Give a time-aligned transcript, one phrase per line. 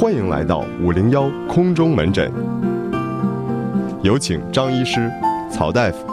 [0.00, 2.32] 欢迎来到五零幺空中门诊，
[4.02, 5.12] 有请张医师、
[5.52, 6.06] 曹大夫。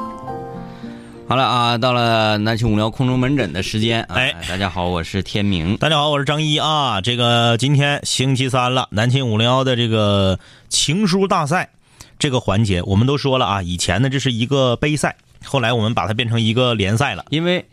[1.25, 4.03] 好了啊，到了南青五聊空中门诊的时间。
[4.09, 5.77] 哎，大家好，我是天明。
[5.77, 6.99] 大家好，我是张一啊。
[6.99, 11.69] 这个今天星期三了，南青五零幺的这个情书大赛
[12.19, 15.15] 这个环节，我们都说了啊，以前呢这是一个杯赛，
[15.45, 17.65] 后来我们把它变成一个联赛了，因为。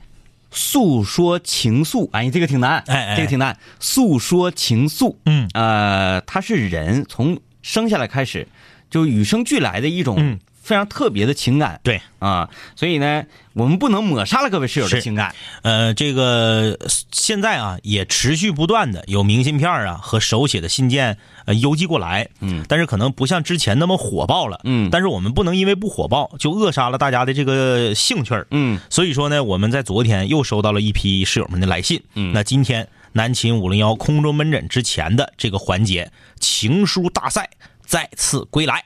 [0.54, 3.58] 诉说情愫，哎，这个挺难，哎哎，这个挺难。
[3.80, 8.46] 诉说情愫，嗯，呃，它是人从生下来开始
[8.88, 12.00] 就与生俱来的一种非常特别的情感，对。
[12.18, 15.34] 啊，所以呢，我们不能抹杀了各位室友的情感。
[15.60, 16.78] 呃，这个
[17.12, 21.18] 现在啊，也持续不断的有明信片啊和手写的信件。
[21.44, 37.50] 呃，邮寄过来，嗯，但是可能不像之前那么火爆了，嗯，但是我们不能因为不火爆就扼杀了大家的这个兴趣嗯，所以说呢，我们在昨天又收到了一批室友们的来信，嗯，那今天南秦五零幺空中门诊之前的这个环节，情书大赛
[37.84, 38.82] 再次归来。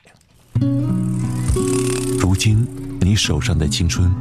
[2.19, 2.67] 如今
[2.99, 4.11] 你手上的青春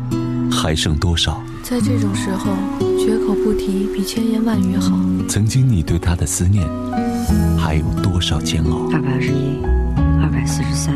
[0.51, 1.43] 还剩多少？
[1.65, 2.53] 在这种时候，
[2.97, 4.97] 绝口不提比千言万语好。
[5.29, 6.65] 曾经你对他的思念。
[7.59, 8.89] 还有多少煎熬？
[8.93, 9.59] 二百二十一，
[10.23, 10.95] 二百四十三，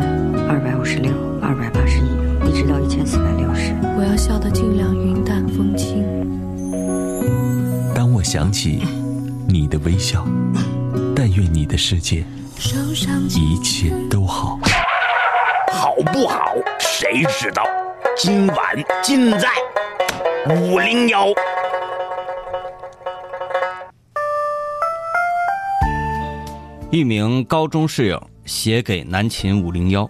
[0.49, 3.75] 二百五十六，二百八十一，一直到一千四百六十。
[3.99, 6.03] 我要笑得尽量云淡风轻。
[7.95, 8.81] 当我想起
[9.47, 10.25] 你的微笑，
[11.15, 12.25] 但愿你的世界
[13.29, 14.59] 一切都好。
[15.73, 16.55] 好不好？
[16.79, 17.65] 谁知道？
[18.15, 18.59] 今晚
[19.03, 19.49] 尽在
[20.49, 21.29] 五零幺。
[26.91, 30.09] 一名高中室友写给南秦五零幺：“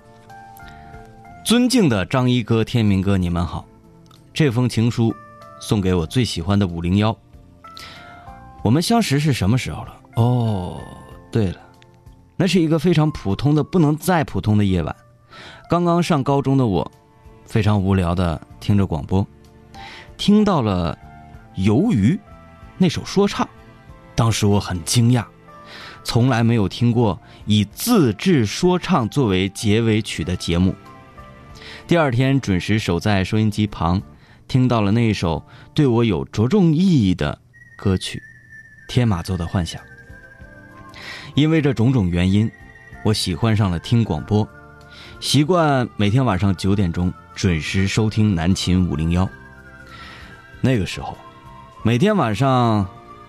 [1.46, 3.64] 尊敬的张一哥、天明哥，你们好，
[4.34, 5.14] 这封情书
[5.60, 7.16] 送给我最喜欢的五零幺。
[8.64, 9.96] 我们相识是什么时候了？
[10.16, 10.80] 哦，
[11.30, 11.60] 对了，
[12.36, 14.94] 那是一个非常普通的、不能再普通的夜晚。
[15.72, 16.92] 刚刚上高中的我，
[17.46, 19.26] 非常无聊的听着广播，
[20.18, 20.98] 听到了
[21.66, 22.12] 《鱿鱼》
[22.76, 23.48] 那首说唱，
[24.14, 25.24] 当时我很惊讶。”
[26.04, 30.74] 从来没有听过以自制说唱作为结尾曲的节目。
[31.86, 34.02] 第二天准时守在收音机旁，
[34.46, 35.42] 听到了那一首
[35.72, 37.40] 对我有着重意义的
[37.78, 38.18] 歌曲
[38.92, 39.80] 《天马座的幻想》。
[41.34, 42.50] 因为这种种原因，
[43.06, 44.46] 我喜欢上了听广播，
[45.22, 49.26] 习惯每天晚上九点钟准时收听南秦五零幺。
[50.60, 51.16] 那个时候，
[51.84, 52.84] 每天晚上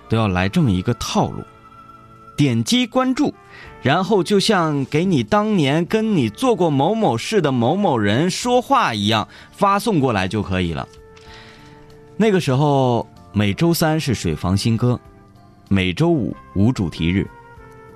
[0.10, 1.44] 都要来这么一个套路。
[2.36, 3.32] 点击关注，
[3.84, 10.88] 然后就像给你当年跟你做过某某事的某某人说话一样，发送过来就可以了。
[12.18, 15.00] 那个时候，每周三是水房新歌，
[15.70, 17.30] 每周五无主题日。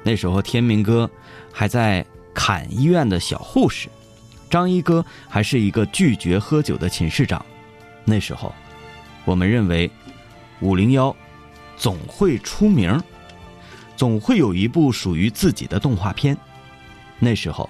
[0.03, 1.09] 那时候，天明哥
[1.51, 2.05] 还在
[2.37, 3.89] 砍医院的小护士，
[4.47, 7.43] 张一哥还是一个拒绝喝酒的寝室长。
[8.05, 8.53] 那时候，
[9.25, 9.89] 我们认为
[10.59, 11.13] 五零幺
[11.77, 13.01] 总会出名。
[13.95, 16.37] 总会有一部属于自己的动画片。
[17.17, 17.67] 那时候，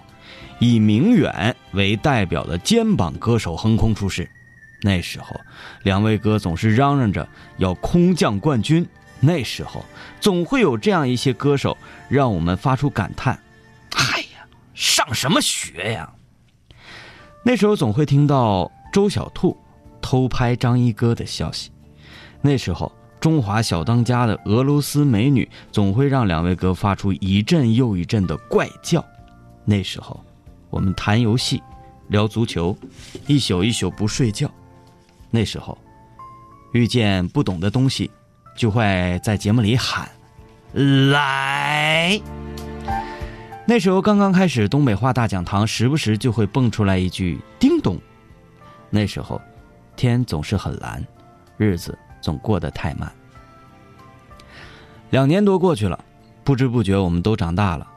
[0.60, 4.30] 以明远为代表的肩膀歌手横空出世。
[4.82, 5.40] 那时候，
[5.84, 8.86] 两位哥总是嚷嚷着要空降冠军。
[9.22, 9.86] 那时候，
[10.20, 11.78] 总会有这样一些歌手
[12.10, 13.40] 让我们发出感叹：“，
[14.78, 16.14] 上什么学呀？”
[17.44, 19.58] 那时候总会听到周小兔
[20.02, 21.72] 偷拍张一哥的消息。
[22.42, 22.90] 那时候。
[23.20, 29.04] 中华小当家的俄罗斯美女总会让两位哥发出一阵又一阵的怪叫。
[29.66, 30.24] 那时候，
[30.70, 31.62] 我们谈游戏、
[32.10, 32.78] 聊足球，
[33.26, 34.50] 一宿一宿不睡觉。
[35.32, 35.76] 那时候，
[36.74, 38.10] 遇见不懂的东西，
[38.56, 40.08] 就会在节目里喊
[41.12, 42.22] “来”。
[43.70, 48.00] 那时候刚刚开始东北话大讲堂，时不时就会蹦出来一句“叮咚”。
[48.90, 49.42] 那时候，
[49.96, 51.06] 天总是很蓝，
[51.58, 51.98] 日子。
[52.20, 53.10] 总过得太慢。
[55.12, 56.04] 两年多过去了，
[56.44, 57.88] 不知不觉我们都长大了。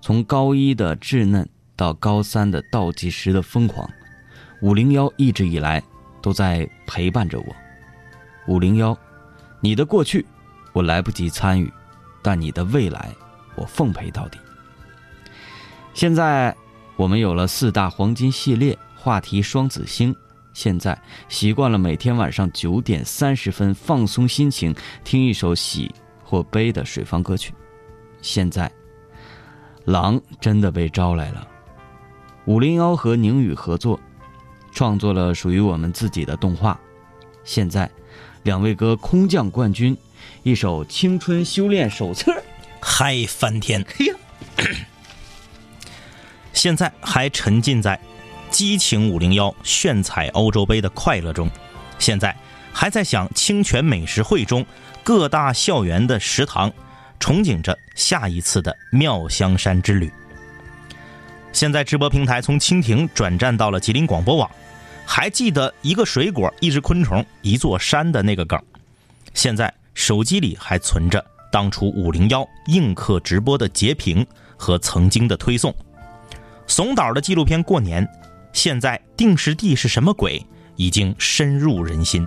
[0.00, 3.88] 从高一的稚嫩到高三的倒计时的疯狂，
[4.60, 5.82] 五零幺一直以来
[6.20, 7.56] 都在陪伴着我。
[8.48, 8.98] 五零幺，
[9.60, 10.26] 你的过去
[10.72, 11.72] 我来不及参与，
[12.20, 13.10] 但你的未来
[13.54, 14.38] 我奉陪到底。
[15.94, 16.54] 现在
[16.96, 20.14] 我们有了四大黄金系列话题双子星。
[20.54, 20.98] 现在
[21.28, 27.54] 习惯了每天晚上九点三十分放松心情，听一首喜或悲的水方歌曲。
[28.20, 28.70] 现在，
[29.86, 31.48] 狼真的被招来了。
[32.44, 33.98] 五零幺和宁宇合作，
[34.72, 36.78] 创作了属于我们自己的动画。
[37.44, 37.90] 现在，
[38.42, 39.96] 两位哥空降冠军，
[40.42, 42.30] 一首青春修炼手册，
[42.80, 43.82] 嗨翻天！
[43.96, 44.14] 嘿呀，
[46.62, 47.98] 现在还沉浸在
[48.48, 51.50] 激情五零幺炫彩欧洲杯的快乐中，
[51.98, 52.32] 现在
[52.72, 54.64] 还在想清泉美食会中
[55.02, 56.72] 各大校园的食堂，
[57.18, 60.08] 憧憬着下一次的妙香山之旅。
[61.52, 64.48] 现在直播平台从蜻蜓转战到了吉林广播网，
[65.04, 68.56] 还记得一个水果、一只昆虫、一座山的那个梗。
[69.34, 74.24] 现在手机里还存着当初五零幺映客直播的截屏
[74.56, 75.74] 和曾经的推送。
[76.72, 78.02] 怂导的纪录片《过年》，
[78.54, 80.42] 现在定时地是什么鬼，
[80.76, 82.26] 已经深入人心。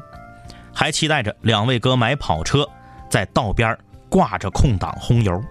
[0.72, 2.64] 还期待着两位哥买跑车，
[3.10, 3.76] 在道边
[4.08, 5.44] 挂着空档轰油。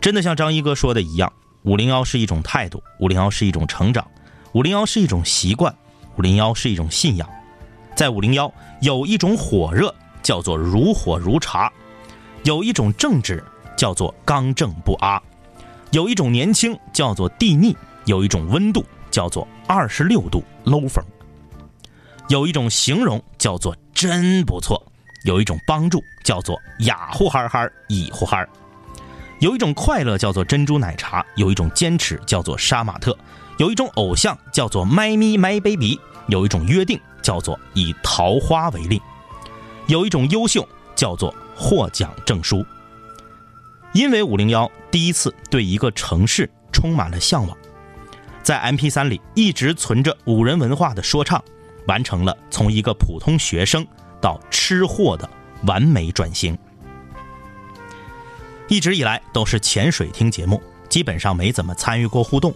[0.00, 1.32] 真的像张一哥说的一样。
[1.64, 4.06] 五零幺是一种态度，五零幺是一种成长，
[4.52, 5.74] 五零幺是一种习惯，
[6.16, 7.28] 五零幺是一种信仰。
[7.96, 11.68] 在五零幺有一种火热，叫做如火如茶；
[12.44, 13.42] 有一种正直，
[13.76, 15.20] 叫做刚正不阿；
[15.90, 17.72] 有一种年轻，叫做地腻；
[18.04, 21.02] 有一种温度，叫做二十六度搂风；
[22.28, 24.76] 有一种形容，叫做真不错；
[25.24, 28.46] 有一种帮助，叫做雅呼哈哈乙呼哈。
[29.40, 33.16] 有一种快乐叫做珍珠奶茶，有一种坚持叫做杀马特，
[33.56, 39.00] 有一种偶像叫做 My Me My Baby，有一种约定叫做以桃花为令，
[39.86, 42.62] 有一种优秀叫做获奖证书。
[43.92, 47.56] 因为五零幺第一次对一个城市充满了向往，
[48.42, 51.42] 在 MP 三里一直存着五人文化的说唱，
[51.86, 53.86] 完成了从一个普通学生
[54.20, 55.28] 到吃货的
[55.64, 56.56] 完美转型。
[58.68, 62.54] 一直以来都是潜水听节目，基本上没怎么参与过互动。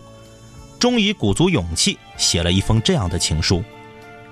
[0.79, 3.65] 终于鼓足勇气写了一封这样的情书，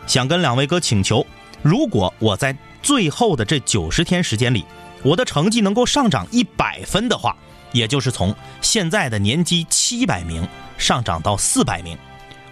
[0.07, 1.27] 想跟两位哥请求：
[1.63, 4.67] 如果我在最后的这九十天时间里，
[5.03, 7.37] 我的成绩能够上涨一百分的话，
[7.73, 10.47] 也就是从现在的年级七百名
[10.79, 11.97] 上涨到四百名，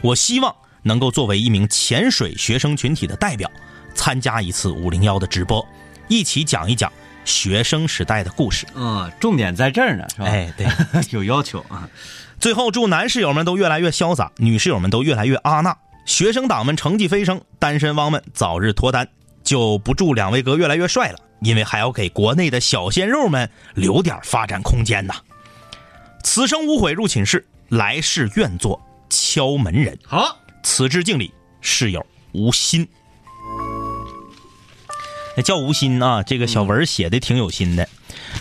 [0.00, 3.50] 我希望能够作为一名潜水学生群体的代表，
[3.94, 5.66] 参加一次五零幺的直播，
[6.08, 6.92] 一起讲一讲。
[7.24, 10.24] 学生时代的故事，嗯，重点在这儿呢，是吧？
[10.28, 10.66] 哎，对，
[11.12, 11.86] 有要求啊。
[12.40, 19.06] 最后，祝男室友们都越来越潇洒，女室友们都越来越阿娜，学生党们成绩飞升，单身汪们早日脱单。
[19.44, 25.14] 就不祝两位哥越来越帅了，因为还要给国内的小鲜肉们留点发展空间呐。
[26.22, 29.98] 此生无悔入寝室，来世愿做敲门人。
[30.04, 32.86] 好，此致敬礼，室友吴昕。
[35.42, 37.88] 叫吴昕啊，这个小文写的挺有心的。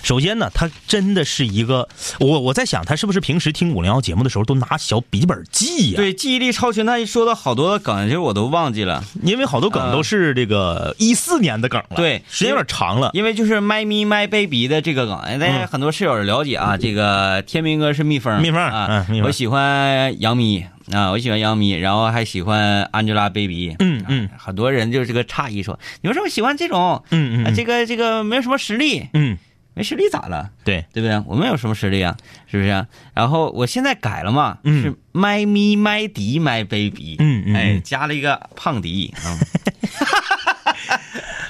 [0.04, 1.88] 首先呢，他真的是一个
[2.20, 5.98] 我我在想，他是不是平时听五零幺节目的时候都拿小笔记本记呀？
[5.98, 6.86] 对，记忆力超群。
[6.86, 11.96] 他一说到好多梗，其实我都忘记了，因为好多梗都是这个一四年的梗了。
[11.96, 13.12] 对，时间有点长了。
[13.14, 16.78] 因为就是 My Me My Baby 的这个梗，大家很多室友了解啊。
[16.78, 23.76] 这个天明哥是蜜蜂，蜜蜂啊，我喜欢杨幂啊，我喜欢杨幂，然后还喜欢 Angelababy。
[23.80, 27.04] 嗯嗯，很多人就是这个诧异说，你为什么喜欢这种？
[27.12, 29.08] 嗯嗯，这个这个没有什么实力。
[29.14, 29.38] 嗯。
[29.74, 30.50] 没实力咋了？
[30.64, 31.22] 对对不对？
[31.28, 32.18] 我们有什么实力啊？
[32.48, 32.88] 是不是？
[33.14, 39.38] 然后我现在改了嘛，是 My Me My 迪 My Baby，嗯嗯，哎，加了一个胖迪啊。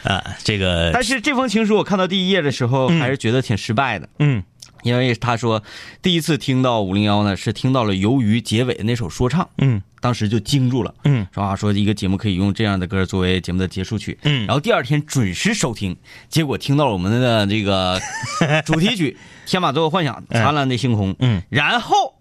[0.11, 0.91] 啊，这个。
[0.91, 4.09] 但是这封情书我看到第一页的时候，还是觉得挺失败的。
[4.19, 4.43] 嗯。
[4.83, 5.63] 因为他说，
[6.01, 15.95] 第一次听到五零幺呢，是听到了鱿鱼结尾那首说唱，嗯，当时就惊住了，嗯，说啊，说一个节目可以用这样的歌作为节目的结束曲，嗯，然后第二天准时收听，
[16.29, 17.99] 结果听到了我们的这个
[18.65, 19.17] 主题曲
[19.49, 22.15] 《天马座的幻想》，灿烂的星空，嗯，然后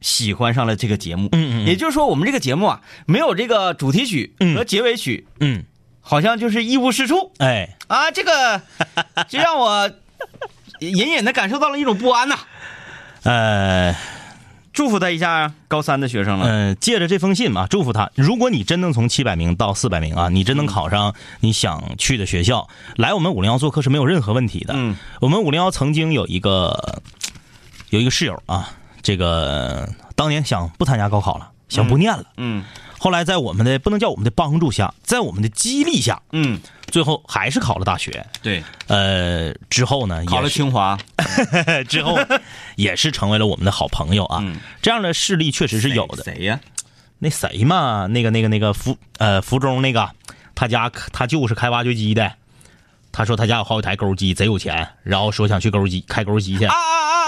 [0.00, 5.64] 喜欢上了这个节目，嗯嗯，也就是说，我们这个节目啊，没有这个主题曲和结尾曲，嗯，
[6.00, 8.62] 好像就是一无是处，哎，啊，这个
[9.28, 9.90] 就让我。
[10.80, 12.36] 隐隐的感受到了一种不安呐，
[13.22, 13.94] 呃，
[14.72, 16.46] 祝福他一下，高三的学生了。
[16.48, 18.10] 嗯，借着这封信嘛，祝福他。
[18.14, 24.74] 如果你真能从七百名到四百名啊，你真能考上你想去的学校，来我们五零幺做客是没有任何问题的。
[24.76, 27.02] 嗯，我们五零幺曾经有一个
[27.90, 28.70] 有一个室友啊，
[29.02, 32.24] 这个当年想不参加高考了，想不念了。
[32.36, 32.64] 嗯。
[33.02, 38.26] 后来在我们的不能叫我们的帮助下，在我们的激励下，嗯，最后还是考了大学。
[38.42, 40.98] 对，呃，之后呢，考了清华，
[41.88, 42.18] 之后
[42.76, 44.44] 也是成为了我们的好朋友啊。
[44.82, 46.22] 这样的事例确实是有的。
[46.24, 46.60] 谁呀？
[47.18, 48.06] 那谁嘛？
[48.06, 50.10] 那个、那个、那个福呃福中那个，
[50.54, 52.30] 他家他就是开挖掘机的。
[53.12, 56.66] 他说他家有好几台钩机，贼有钱，然后说想去钩机开钩机去。
[56.66, 57.19] 啊啊啊！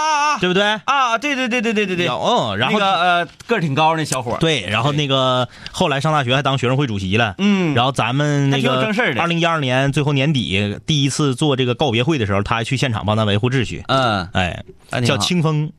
[0.43, 1.17] 对不对啊？
[1.17, 14.65] 对对对对对对对，嗯，然后那个呃个儿挺高那小伙对，然后那个后来上大学还当学生会主席了，嗯，然后咱们那个正事二零一二年最后年底第一次做这个告别会的时候，他还去现场帮咱维护秩序，嗯，哎，
[15.05, 15.71] 叫清风，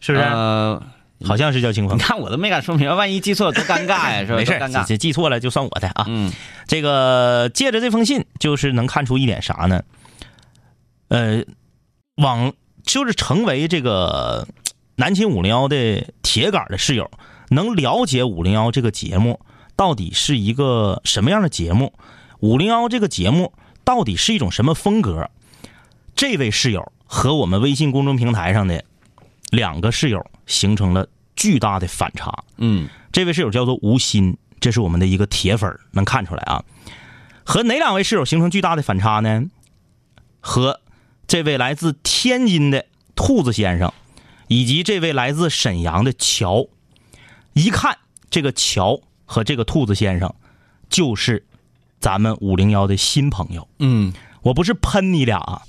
[0.00, 0.24] 是不是？
[0.26, 0.82] 呃，
[1.24, 2.02] 好像是叫清风你。
[2.02, 4.36] 看我都没敢说明白，万一记错了多尴尬呀，是吧？
[4.36, 4.86] 没事多尴，尬。
[4.86, 6.04] 这记错了就算我的啊。
[6.08, 6.30] 嗯
[6.66, 9.82] 这个借着这封信，就是能看出一点啥呢？
[11.08, 11.42] 呃，
[12.16, 12.52] 往
[12.90, 14.48] 就是成为这个
[14.96, 17.08] 南秦五零幺的铁杆的室友，
[17.50, 19.38] 能了解五零幺这个节目
[19.76, 21.92] 到底是一个什么样的节目，
[22.40, 23.52] 五零幺这个节目
[23.84, 25.30] 到底是一种什么风格。
[26.16, 28.84] 这位室友和我们微信公众平台上的
[29.50, 32.42] 两个室友形成了巨大的反差。
[32.56, 36.64] 嗯这位室友叫做吴昕，这是我们的一个铁粉能看出来啊。
[37.44, 39.44] 和哪两位室友形成巨大的反差呢？
[40.40, 40.80] 和
[41.30, 43.92] 这位来自天津的兔子先生，
[44.48, 46.66] 以及这位来自沈阳的乔，
[47.52, 47.98] 一看
[48.30, 50.34] 这个乔和这个兔子先生，
[50.88, 51.46] 就是
[52.00, 53.68] 咱们五零幺的新朋友。
[53.78, 55.62] 嗯我不是喷你俩啊，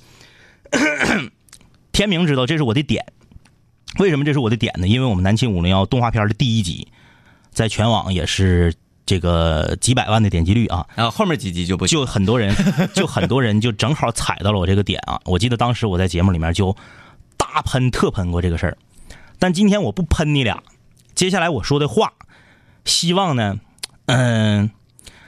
[1.92, 3.06] 天明知道这是我的点。
[4.00, 4.88] 为什么这是我的点呢？
[4.88, 6.88] 因为我们南秦五零幺动画片的第一集，
[7.52, 8.74] 在全网也是
[9.12, 12.56] 这个几百万的点击率啊，然后后面几集就不就很多人，
[12.96, 15.20] 就很多人就正好踩到了我这个点啊。
[15.26, 16.74] 我记得当时我在节目里面就
[17.36, 18.78] 大喷特喷过这个事儿，
[19.38, 20.62] 但今天我不喷你俩，
[21.14, 22.14] 接下来我说的话，
[22.86, 23.60] 希望呢，
[24.06, 24.70] 嗯、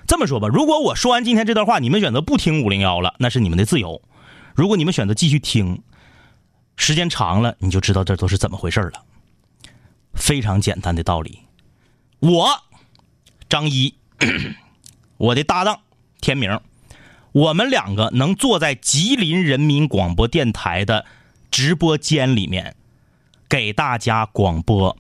[0.06, 4.00] 这么说吧，如果我说完今天这段话，你们选择不听五零幺了，那是你们的自由；
[4.54, 5.82] 如果你们选择继续听，
[6.76, 9.04] 时间长了你就知道这都是怎么回事了。
[10.14, 11.40] 非常简单的道理，
[12.20, 12.48] 我
[13.54, 13.94] 张一，
[15.16, 15.78] 我的搭档
[16.20, 16.58] 天明，
[17.30, 21.06] 我们两个能坐在吉林人民广播电台的
[21.52, 22.74] 直播间里面
[23.48, 24.98] 给大家广播。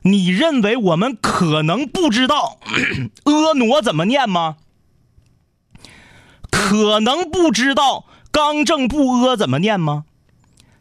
[0.00, 2.58] 你认为我们可能不知道
[3.24, 4.56] 婀娜怎么念吗？
[6.50, 10.06] 可能不知道刚正不阿怎么念吗？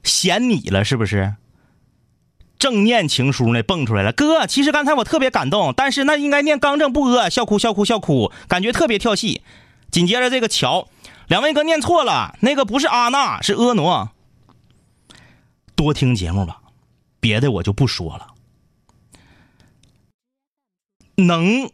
[0.04, 1.36] 嫌你了是不是？
[2.60, 9.42] 正念情书呢蹦出来了，哥，其实刚才我特别感动，但是那应该念刚正不阿，笑哭笑哭笑哭，感觉特别跳戏。
[9.90, 10.88] 紧接着这个乔，
[11.28, 14.12] 两位哥念错了，那个不是阿娜，是婀娜。
[15.74, 16.62] 多听节目吧，
[17.22, 18.28] 别的我就不说了。
[21.16, 21.72] 能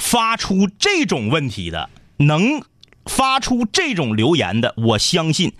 [0.00, 2.62] 发出这种问题的，能
[3.04, 5.52] 发出这种留言的，我相信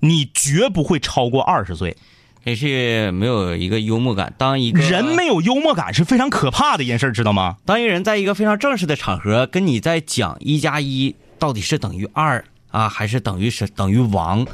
[0.00, 1.96] 你绝不会超过二十岁。
[2.46, 4.32] 也是没有一个幽默感。
[4.38, 7.56] 当一个人没有幽默感是非常可怕的一件事，知道吗？
[7.64, 14.46] 当一个人在一个非常正式的场合跟你在讲一加一到底是等于二啊，还是等于是等于王，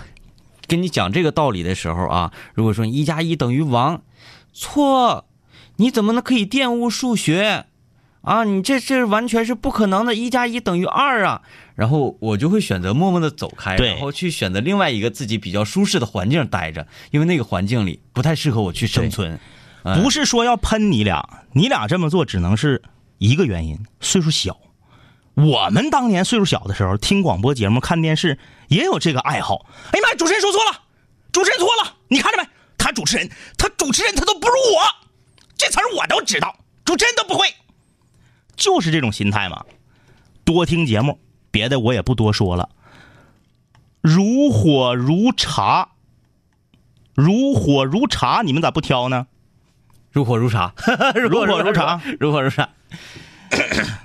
[0.66, 4.00] 跟你讲这个道理的时候啊，如果说一加一等于王，
[4.54, 5.26] 错，
[5.76, 7.66] 你怎么能可以玷污数学
[8.22, 8.44] 啊？
[8.44, 11.42] 你这这完全是不可能的，一加一等于二啊！
[11.74, 19.38] 然后我就会选择默默的走开，对然后去选择另外一个自己比较舒适的环境待着，因为那个环境里不太适合我去生存。
[19.84, 22.80] 哎不是说要喷你俩，你俩这么做只能是
[23.18, 24.56] 一个原因，岁数小。
[25.34, 28.38] 我们当年岁数小的时候，听广播节目、看电视
[28.68, 29.66] 也有这个爱好。
[29.90, 30.82] 哎呀妈呀，主持人说错了，
[31.32, 32.48] 主持人错了，你看着没？
[32.78, 34.82] 他主持人，他主持人他都不如我，
[35.56, 37.48] 这词儿我都知道，主持人都不会，
[38.56, 39.64] 就是这种心态嘛。
[40.44, 42.68] 多听节目，别的我也不多说了。
[44.00, 45.90] 如火如茶，
[47.14, 49.28] 如火如茶，你们咋不挑呢？
[50.10, 50.74] 如火如茶，
[51.14, 52.68] 如火如茶，如火如茶。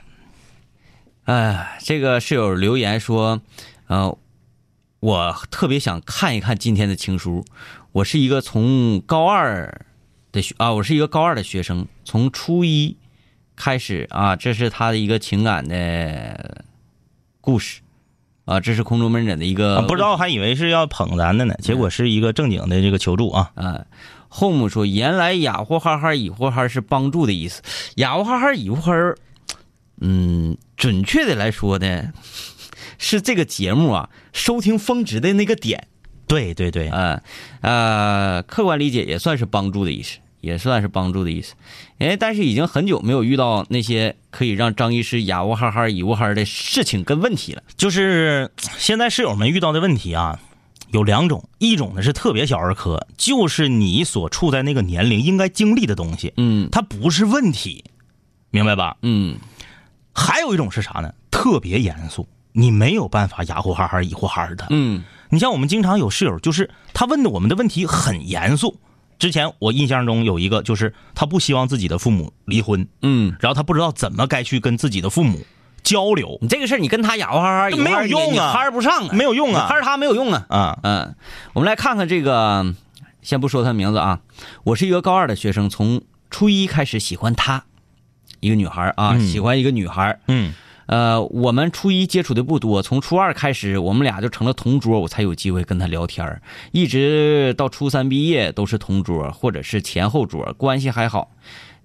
[1.25, 3.41] 哎，这个室友留言说，
[3.87, 4.17] 呃，
[4.99, 7.43] 我特别想看一看今天的情书。
[7.91, 9.85] 我是一个从高二
[10.31, 12.95] 的学啊，我是一个高二的学生，从初一
[13.57, 16.63] 开始啊，这是他的一个情感的
[17.41, 17.81] 故事
[18.45, 23.51] 啊，这是空中门诊的一个、啊不知道还以为是要捧咱的呢，结果是一个正经的这个求助啊。
[23.55, 23.85] 啊。
[24.29, 27.61] Home 说：“原来雅呼哈哈、以呼哈哈是帮助的意思。
[27.95, 29.15] 雅呼哈哈、以呼哈哈，
[30.01, 32.11] 嗯，准确的来说呢，
[32.97, 35.87] 是这个节目啊收听峰值的那个点。
[36.27, 37.23] 对对对，啊
[37.61, 41.55] 呃，客观理解也算是帮助的意思，也算是帮助的意思。
[41.99, 47.63] 哎，但是已经很久没有遇到那些可以让张医师雅呼哈哈、以呼哈哈的事情跟问题了。
[47.75, 50.39] 就是现在室友们遇到的问题啊，
[50.91, 57.83] 有两种，一种呢是特别小儿科，就是你所处在那个年龄应该经历的东西，嗯它不是问题，
[58.51, 58.95] 明白吧？
[59.01, 59.37] 嗯
[60.13, 61.13] 还有一种是啥呢？
[61.29, 64.67] 特别严肃，你没有办法哑呼哈哈、以呼哈哈的。
[64.69, 68.79] 嗯你像我们经常有室友，就是他问的我们的问题很严肃。
[69.19, 75.39] 之前我印象中有一个，就是他不希望自己的父母离婚，嗯，然后他不知道怎么该去跟自己的父母
[75.83, 79.67] 交流，你这个事儿你跟他哑巴哈哈、没有用啊你哈不上啊，没有用啊。
[79.67, 80.45] 你哈他没有用啊。
[80.49, 81.15] 啊，嗯，
[81.53, 82.75] 我们来看看这个，
[83.21, 84.19] 先不说他名字啊，
[84.63, 87.63] 我是一个高二的学生，从初一开始喜欢他，
[88.39, 89.27] 一个女孩啊，嗯。
[89.27, 90.19] 喜欢一个女孩。
[90.27, 90.53] 嗯
[90.87, 96.41] 呃，我们初一接触的不多，从初二开始，我们俩就成了同桌，我才有机会跟他聊天
[96.71, 101.31] 一直到初三毕业都是同桌，或者是前后桌，关系还好。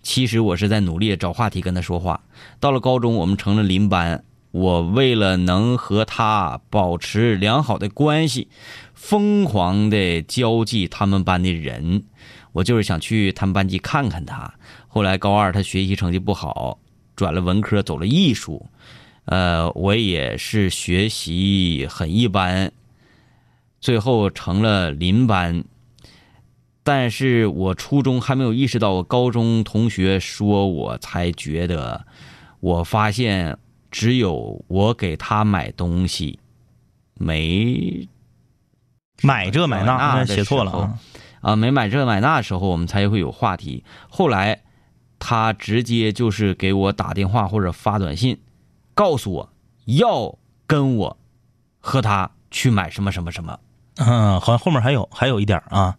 [0.03, 2.23] 其实我是在努力找话题跟他说话。
[2.59, 8.49] 到了高中，我们成了邻班，我为了能和他保持良好的关系，
[8.95, 12.05] 疯狂的交际他们班的人。
[12.53, 14.55] 我就是想去他们班级看看他。
[14.87, 16.79] 后来高二他学习成绩不好，
[17.17, 18.69] 转了文科，走了艺术。
[19.25, 22.73] 呃，我也是学习很一般，
[23.81, 25.65] 最后成了邻班。
[26.83, 32.05] 但是我初中还没有意识到，我高中同学说我才觉得，
[32.59, 33.57] 我发现
[33.91, 36.41] 只有我给他买东西，
[37.15, 38.09] 没
[39.23, 40.99] 买这买那，写错了啊。
[41.41, 43.85] 啊，没买这买那的时候，我们才会有话题。
[44.09, 44.63] 后来，
[45.25, 48.41] 他直接就是给我打电话或者发短信，
[48.93, 49.49] 告诉我
[49.85, 50.37] 要
[50.67, 51.17] 跟我
[51.79, 53.57] 和他去买什么什么什么
[53.99, 55.95] 嗯，好像后面还有还有一点啊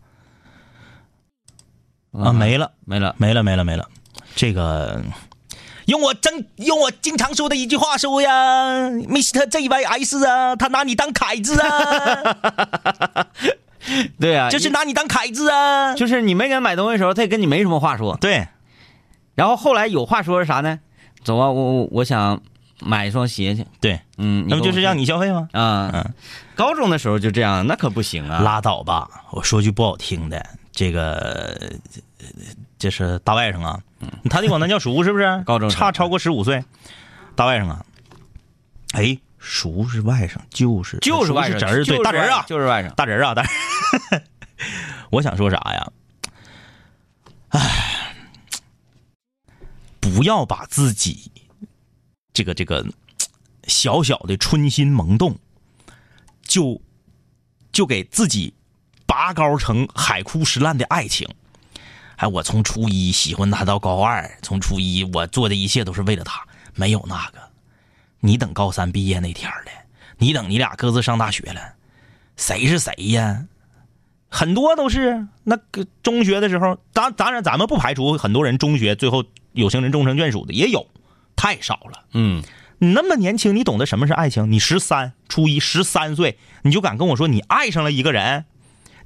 [2.11, 3.15] 啊，没了没了。
[3.17, 3.87] 没了没了没了，
[4.35, 5.01] 这个。
[5.85, 9.47] 用我真用我经常说的一句话说呀，Mr.
[9.49, 13.25] JYS 啊，他拿你当凯子啊，
[14.19, 15.93] 对啊，就是拿你当凯子啊。
[15.95, 18.17] 就是你没给他买东西的时候，他也跟你没什么话说。
[18.17, 18.47] 对，
[19.35, 20.79] 然后后来有话说是啥呢？
[21.23, 22.41] 走啊，我我我想
[22.81, 23.65] 买一双鞋去。
[23.79, 25.47] 对，嗯，那不就是让你你消费吗？
[25.53, 25.89] 啊？
[25.93, 26.13] 嗯
[26.55, 28.39] 高中的时候就这样，那可不行啊。
[28.41, 29.09] 拉倒吧！
[29.31, 31.13] 我说句不好听的，这个
[31.59, 32.25] 呃
[32.77, 33.79] 这是大外甥啊，
[34.29, 35.25] 他得管咱叫叔是不是？
[35.25, 36.63] 嗯 高中差超过十五岁，
[37.35, 37.83] 大外甥啊。
[38.91, 42.93] 哎，叔是外甥，就是就是外甥侄儿，对，大侄儿啊，就是外甥。
[42.93, 43.49] 大侄儿啊，大侄
[44.15, 44.21] 儿。
[45.09, 45.91] 我想说啥呀？
[47.49, 47.59] 唉，
[50.13, 51.31] 不要把自己
[52.33, 52.85] 这个这个
[53.63, 55.35] 小小的春心萌动，
[56.43, 56.79] 就
[57.71, 58.53] 就给自己
[59.07, 61.27] 拔高成海枯石烂的爱情。
[62.17, 66.45] 哎，我从初一喜欢他到高二，从初一我做的一切都是为了他，
[66.75, 67.39] 没有那个。
[68.19, 69.71] 你等高三毕业那天儿了，
[70.17, 71.73] 你等你俩各自上大学了，
[72.37, 73.47] 谁是谁呀？
[74.29, 79.23] 很多都是那个中学的时候，当当然咱们不排除很多人中学最后
[79.53, 80.87] 有情人终成眷属的也有，
[81.35, 82.03] 太少了。
[82.13, 82.43] 嗯，
[82.79, 84.51] 你那么年轻，你懂得什么是爱情？
[84.51, 88.45] 你十三，初一十三岁，你就敢跟我说你爱上了一个人，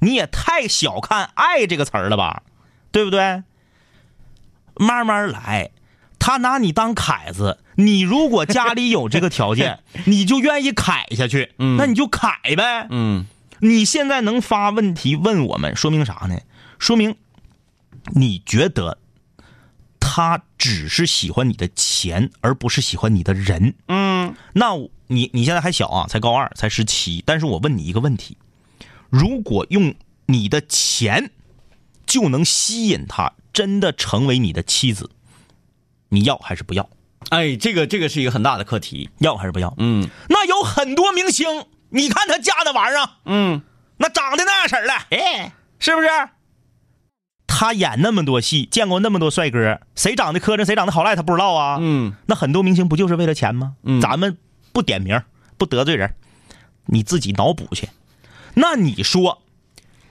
[0.00, 2.42] 你也太小看“爱”这个词儿了吧？
[2.90, 3.42] 对不对？
[4.74, 5.70] 慢慢来，
[6.18, 12.86] 他拿你当凯子，你如果家里有这个条件， 你就愿意凯下去，嗯那你就凯呗。
[12.90, 13.26] 嗯
[13.60, 16.38] 你现在能发问题问我们，说明啥呢？
[16.78, 17.16] 说明
[18.14, 18.98] 你觉得
[20.18, 23.72] 他只是喜欢你的钱，而不是喜欢你的人。
[23.86, 24.74] 嗯那
[25.06, 27.22] 你你现在还小啊，才高二，才十七。
[27.24, 28.36] 但是我问你一个问题：
[29.10, 29.94] 如果用
[30.26, 31.30] 你的钱
[32.04, 35.08] 就能吸引他，真的成为你的妻子，
[36.08, 36.90] 你要还是不要？
[37.28, 39.08] 哎，这个这个是一个很大的课题。
[39.18, 39.72] 要还是不要？
[39.78, 41.46] 嗯那有很多明星，
[41.90, 43.62] 你看他嫁那玩意儿，嗯，
[43.98, 46.08] 那长得那样式儿的，哎，是不是？
[47.58, 51.78] 他演那么多戏，见过那么多帅哥，谁长得磕碜，谁长得好赖，他不知道啊。
[51.80, 53.74] 嗯，那很多明星不就是为了钱吗？
[53.82, 54.38] 嗯咱们
[54.72, 55.20] 不点名，
[55.56, 56.14] 不得罪人，
[56.86, 57.88] 你自己脑补去。
[58.54, 59.42] 那你说，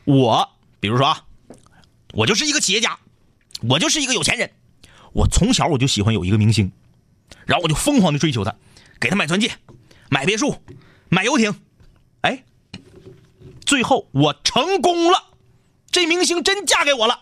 [0.04, 0.50] 我
[0.82, 1.24] 比如说啊，
[2.16, 3.00] 我就是一个企业家，
[3.62, 4.52] 我就是一个有钱人，
[5.14, 6.74] 我从小我就喜欢有一个明星，
[7.46, 8.54] 然后我就疯狂的追求他，
[9.00, 9.54] 给他买钻戒，
[10.10, 10.58] 买别墅，
[11.08, 11.56] 买游艇，
[12.20, 12.44] 哎，
[13.66, 15.28] 最后我成功了，
[15.90, 17.22] 这明星真嫁给我了，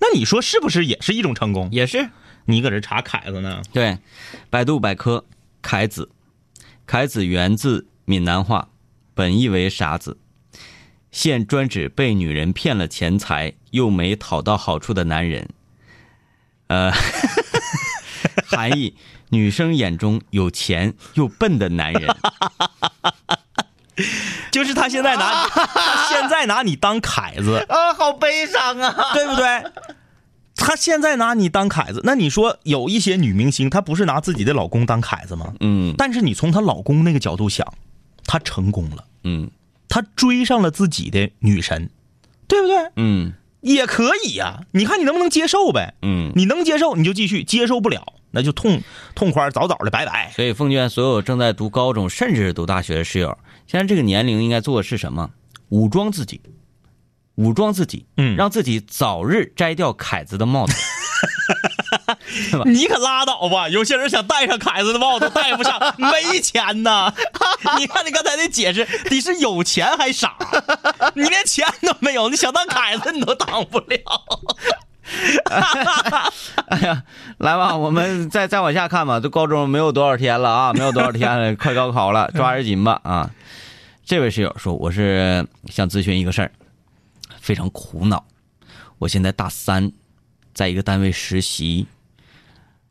[0.00, 1.68] 那你说是不是也是一种成功？
[1.70, 2.10] 也是
[2.46, 3.62] 你搁这查凯子呢？
[3.72, 3.98] 对。
[4.48, 5.24] 百度百科，
[5.62, 6.10] 凯子，
[6.86, 8.70] 凯子源自闽南话，
[9.14, 10.18] 本意为傻子，
[11.12, 15.48] 现专指被女人骗了钱财又没讨到好处的男人。
[16.68, 16.90] 呃，
[18.46, 18.96] 含义：
[19.28, 22.16] 女生眼中有钱又笨的男人。
[24.50, 29.12] 就是他现在拿，他现在拿你当凯子，啊，好悲伤啊！
[29.14, 29.64] 对不对？
[30.56, 35.54] 他现在拿你当凯子，那你说有一些女明星，她不是拿自己的老公当凯子吗？
[35.60, 37.66] 嗯但是你从她老公那个角度想，
[38.26, 39.50] 她成功了，嗯
[39.88, 41.88] 她追上了自己的女神，
[42.46, 42.76] 对不对？
[42.96, 43.32] 嗯
[43.62, 45.94] 也可以呀、你看你能不能接受呗？
[46.02, 46.32] 嗯。
[46.34, 48.82] 你能接受你就继续，接受不了那就痛
[49.14, 50.30] 痛快，早早的拜拜。
[50.34, 53.36] 所以奉劝所有正在读高中甚至是读大学的室友，
[53.70, 55.30] 现在这个年龄应该做的是什么？
[55.68, 56.40] 武装自己，
[57.36, 60.74] 武装自己，嗯让自己早日摘掉凯子的帽子。
[62.66, 63.68] 你可拉倒吧！
[63.68, 67.14] 有些人想戴上凯子的帽子都戴不上， 没钱呐！
[67.78, 70.34] 你看你刚才那解释，你是有钱还傻？
[71.14, 73.98] 你连钱都没有，你想当凯子你都当不了。
[76.66, 77.04] 哎呀，
[77.38, 79.20] 来吧，我们再再往下看吧。
[79.20, 83.30] 这高中没有多少天了啊，没有多少天了，快高考了，抓点紧吧啊！
[84.10, 86.50] 这位室友说，我是想咨询一个事儿，
[87.38, 88.26] 非常苦恼。
[88.98, 89.92] 我现在大三，
[90.52, 91.86] 在一个单位实习，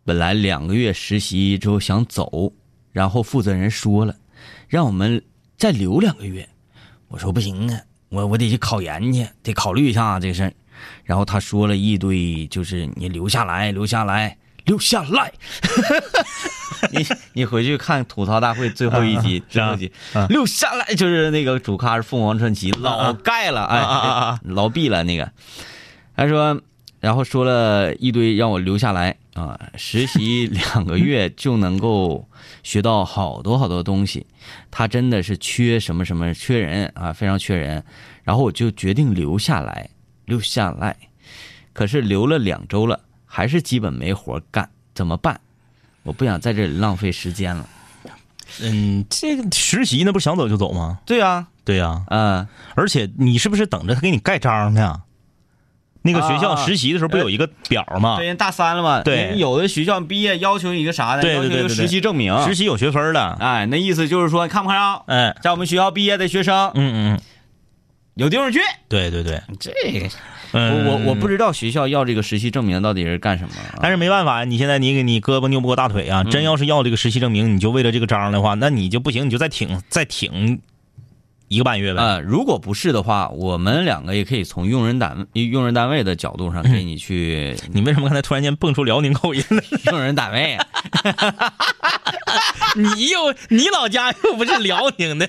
[0.06, 2.54] 本来两个月实习之后想走，
[2.94, 4.16] 然后负责人说了，
[4.70, 5.22] 让我们
[5.58, 6.48] 再留两个月。
[7.10, 10.54] 我说不行啊，我我得去考研去，得考虑一下这个事儿。
[11.04, 14.38] 然后他说了一堆，就是你留下来，留下来，
[14.70, 15.34] 留下来。
[16.94, 19.92] 你你回去看吐槽大会最后一集，最后一集
[20.30, 25.30] 留下来就是那个主咖是凤凰传奇，老盖了，哎，老毕了那个。
[26.16, 26.62] 他说，
[27.00, 32.28] 然后说了一堆让我留下来啊，实习两个月就能够
[32.62, 34.28] 学到好多好多东西。
[34.70, 37.84] 他真的是缺什么什么，缺人啊，非常缺人。
[38.24, 39.90] 然后我就决定留下来。
[40.26, 40.96] 留下来，
[41.74, 43.00] 可是留了两周了，
[43.32, 45.40] 还是基本没活干，怎么办？
[46.02, 47.70] 我不想在这里浪费时间了。
[48.64, 50.98] 嗯，这个实习那不想走就走吗？
[51.06, 55.04] 对呀，对呀，嗯，而且你是不是等着他给你盖章呢？
[56.02, 58.18] 那个学校实习的时候不有一个表吗？
[58.18, 59.04] 对，大三了嘛。
[59.04, 61.22] 对，有的学校毕业要求一个啥的？
[61.22, 63.38] 对对对，实习证明，实习有学分的。
[63.40, 65.04] 哎，那意思就是说，看不看上？
[65.06, 67.22] 哎，在我们学校毕业的学生，嗯嗯。
[68.16, 70.10] 有地方去，对对对，这个
[70.52, 80.60] 我我我不知道学校要这个实习证明到底是干什么，但是没办法呀，你现在你给你胳膊扭不过大腿啊，真要是要这个实习证明，你就为了这个章的话，那你就不行，你就再挺再挺
[81.48, 82.02] 一个半月呗。
[82.02, 87.56] 啊，如果不是的话，我们两个也可以从用人单用人单位的角度上给你去。
[87.72, 89.62] 你为什么刚才突然间蹦出辽宁口音了？
[89.92, 90.58] 用人单位。
[92.76, 95.28] 你又你老家又不是辽宁的，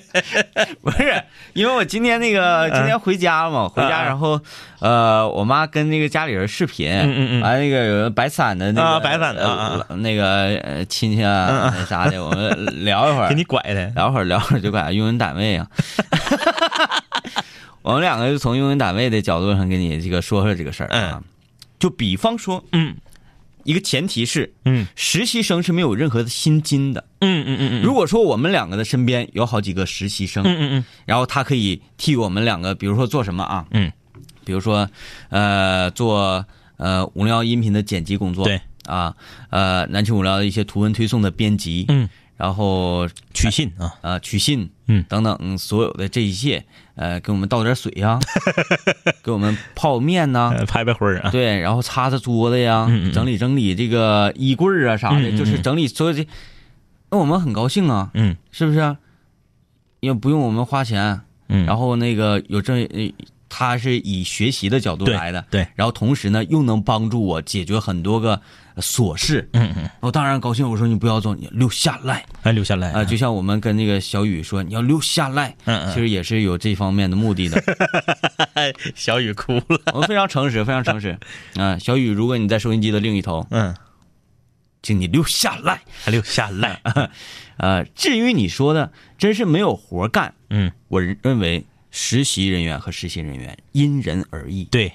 [0.82, 1.24] 不是？
[1.54, 4.38] 因为我今天那个今天回家了嘛，回家然后
[4.80, 15.66] 呃，我妈跟那个家里人视频，嗯嗯嗯，完那个有白伞的那个白伞的啊那个亲戚啊啥的，我们 聊一会儿，给你拐的，聊会儿聊会儿就拐用人单位啊，
[17.82, 21.22] 我们两个就从用人单位的角度上给你这个说说这个事儿啊，
[21.78, 22.94] 就比方说，嗯。
[23.64, 27.82] 一个前提是，嗯，实习生是没有任何的薪金的，嗯嗯嗯嗯。
[27.82, 33.66] 如果说我们两个的身边有好几个实习生，嗯嗯嗯，然后他可以替我们两个，比如说做什么啊？
[33.72, 33.92] 嗯，
[34.44, 34.88] 比如说，
[35.28, 36.44] 呃，做
[36.76, 38.60] 呃五零幺音频的剪辑工作，对。
[38.86, 39.14] 啊，
[39.50, 42.08] 呃，南青五零幺的一些图文推送的编辑，嗯。
[42.36, 43.92] 然后取信啊。
[44.00, 45.04] 啊取信嗯。
[45.08, 48.18] 等等所有的这一切呃给我们倒点水呀，
[49.22, 51.30] 给我们泡面呐，拍拍灰儿啊。
[51.30, 56.26] 对，然后擦擦桌子呀，整理整理这个衣柜啊啥的，就是整理所有的，
[57.10, 58.96] 那我们很高兴啊，嗯，是不是？
[60.00, 62.88] 也不用我们花钱，嗯，然后那个有这
[63.50, 68.40] 他是以学习的角度来的，对，然后同时呢又能帮助我解决很多个。
[68.76, 70.70] 琐事，嗯嗯，我当然高兴。
[70.70, 73.04] 我说你不要走，你留下来，哎，留下来啊！
[73.04, 77.62] 就像我们跟那个小雨说，你要留下来，嗯嗯，其实也是有这方面的目的的。
[78.94, 81.18] 小雨哭了， 我非常诚实，非常诚实
[81.56, 81.76] 啊！
[81.78, 83.74] 小雨，如果你在收音机的另一头，嗯，
[84.82, 86.80] 请你留下来，还留下来。
[87.58, 94.64] 呃， 至于你说的，真是没有活干，嗯，我认为实习人员和实习人员因人而异。
[94.64, 94.92] 对，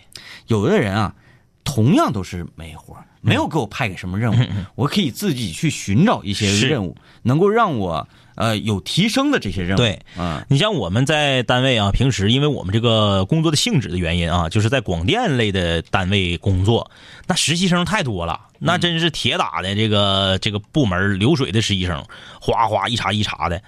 [0.47, 1.15] 有的人啊，
[1.63, 2.95] 同样都是没活。
[3.21, 4.35] 没有给我派给什么任务，
[4.75, 9.77] 我可以自己去寻找一些任务，能够让我呃有提升的这些任务。
[9.77, 16.91] 对，嗯，你像我们在单位啊，平时因为我们这个工作的性质的原因啊，就是在广电类的单位工作，
[17.25, 22.05] 那实习生太多了，那真是铁打的这个这个部门流水的实习生，
[22.39, 23.59] 哗哗一茬一茬的。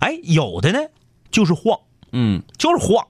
[0.00, 0.78] 哎，有的呢
[1.30, 1.78] 就是晃，
[2.12, 3.08] 嗯，就是晃；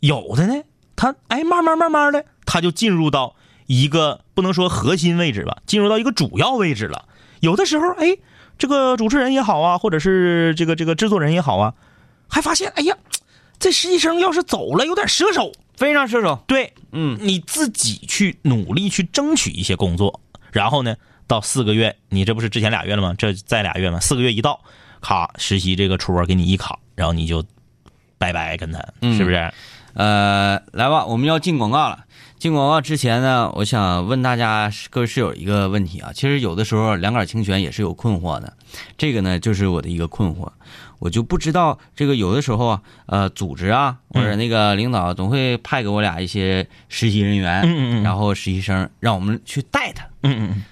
[0.00, 0.62] 有的呢，
[0.96, 3.36] 他哎慢慢慢慢的他就进入到。
[3.68, 7.06] 一个不能说核心位置吧，进入到一个主要位置了。
[7.40, 8.16] 有的时候，哎，
[8.58, 11.74] 这个主持人也好啊，或者是这个这个制作人也好啊，
[12.28, 12.96] 还发现，哎呀，
[13.58, 16.44] 这实习生要是走了，有点射手，非常射手。
[16.46, 20.20] 对，嗯，你自己去努力去争取一些工作，
[20.52, 20.94] 然后呢，
[21.26, 23.16] 到四个月，你这不是之前俩月了吗？
[23.18, 23.98] 这再俩月吗？
[23.98, 24.60] 四个月一到，
[25.00, 27.44] 卡实习这个戳给你一卡，然后你就
[28.18, 28.78] 拜拜跟他，
[29.12, 29.52] 是不是？
[29.94, 32.04] 呃，来吧，我们要进广告了。
[32.38, 36.12] 进广告之前呢，我想问大家各位室友一个问题啊。
[36.12, 38.52] 其实有的时候两杆清泉也是有困惑的，
[38.98, 40.46] 这个呢就是我的一个困惑，
[40.98, 50.64] 我就不知道这个有的时候啊，呃，组织啊或者那个领导总会派给我俩一些实习人员，嗯嗯嗯然后实习生让我们去带他，嗯嗯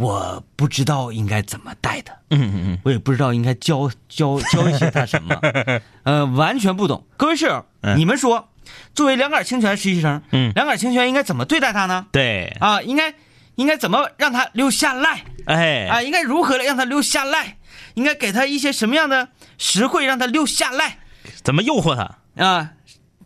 [0.00, 5.38] 我不知道应该怎么带他，嗯嗯嗯我也不知道应该教教教一些他什么，
[6.04, 7.04] 呃，完全不懂。
[7.18, 8.48] 各位室友，嗯你们说，
[8.94, 12.06] 作为两杆清泉实习生，嗯两杆清泉应该怎么对待他呢？
[12.10, 13.12] 对，啊，应该
[13.56, 15.22] 应该怎么让他留下来？
[15.44, 17.58] 哎，啊，应该如何让他留下来？
[17.94, 20.98] 应该给他一些什么样的实惠让他留下来？
[21.42, 22.16] 怎么诱惑他？
[22.42, 22.70] 啊，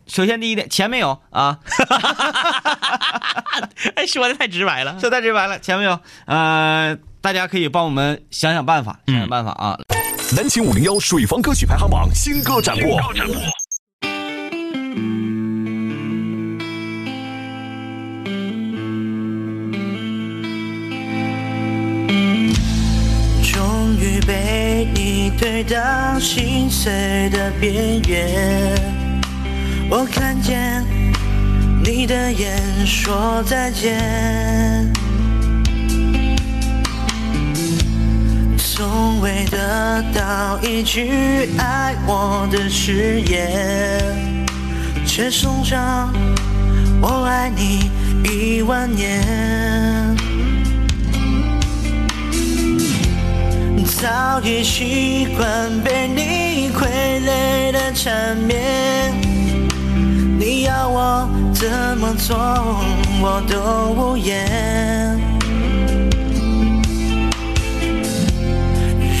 [0.07, 1.59] 首先第一点，钱没有啊，
[3.95, 4.99] 哎，说的太直白了。
[4.99, 5.99] 说太直白了，钱没有。
[6.25, 9.77] 呃，大家可以帮我们想想办法，想想办法啊。
[10.35, 12.99] 南秦五零幺水房歌曲排行榜新歌展播。
[23.43, 29.04] 终于被你推到心碎的边缘，
[29.89, 30.83] 我看见
[31.83, 34.91] 你的眼说再见，
[38.57, 44.45] 从未得到一句爱我的誓言，
[45.05, 46.11] 却送上
[47.01, 47.89] 我爱你
[48.23, 49.23] 一万年。
[54.01, 56.85] 早已习惯被你傀
[57.21, 59.13] 儡的缠绵，
[60.37, 61.67] 你要我怎
[61.97, 62.35] 么做，
[63.21, 65.19] 我都无言。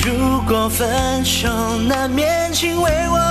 [0.03, 1.47] 如果分手
[1.87, 3.24] 难免，请为我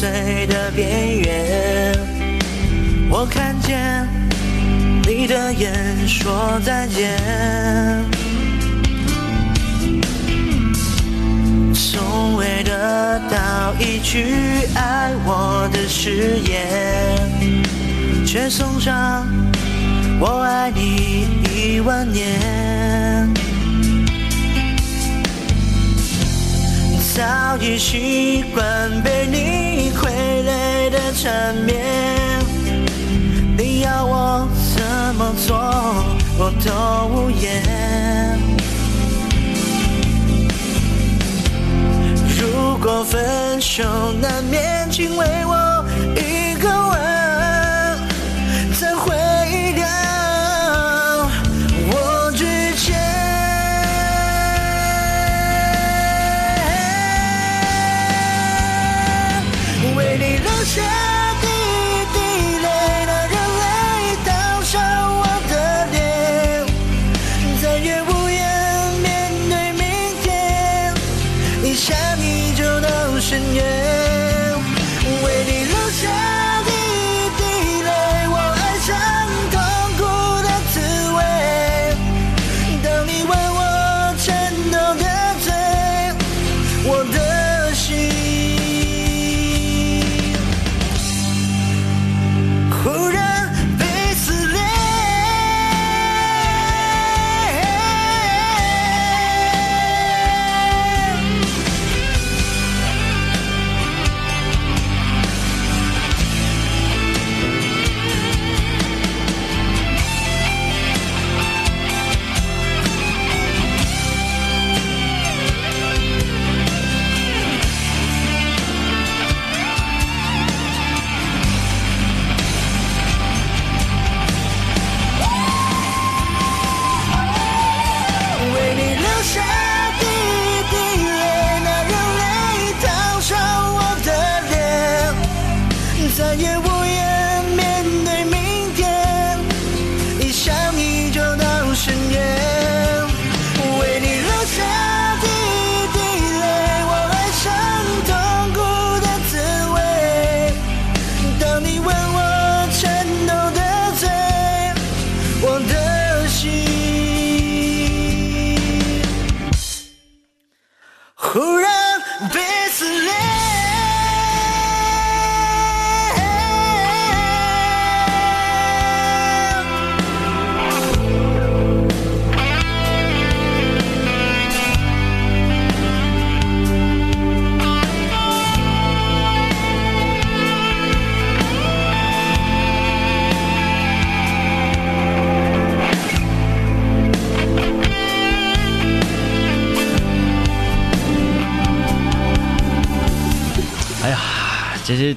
[0.00, 1.94] 碎的边缘，
[3.10, 4.08] 我看见
[5.06, 7.10] 你的眼说再见。
[11.74, 14.24] 从未得到一句
[14.74, 19.28] 爱我的誓言，却送上
[20.18, 23.28] 我爱你一万年。
[27.14, 29.69] 早已习惯被你
[31.12, 31.76] 缠绵，
[33.56, 35.56] 你要我怎么做，
[36.38, 36.70] 我都
[37.08, 38.38] 无言。
[42.38, 43.82] 如果分手
[44.20, 45.54] 难免，请为我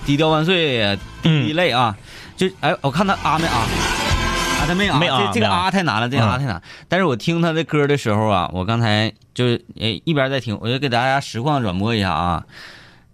[0.05, 1.95] 低调万岁，第一类啊！
[2.35, 3.57] 就哎，我看他啊没啊？
[3.57, 6.61] 啊，他没啊，没啊这这个啊啊太难了，这个啊太难。
[6.89, 12.43] 但是我听他的歌的时候啊，我刚才就是诶一边在听，我就给大家实况转播一下啊。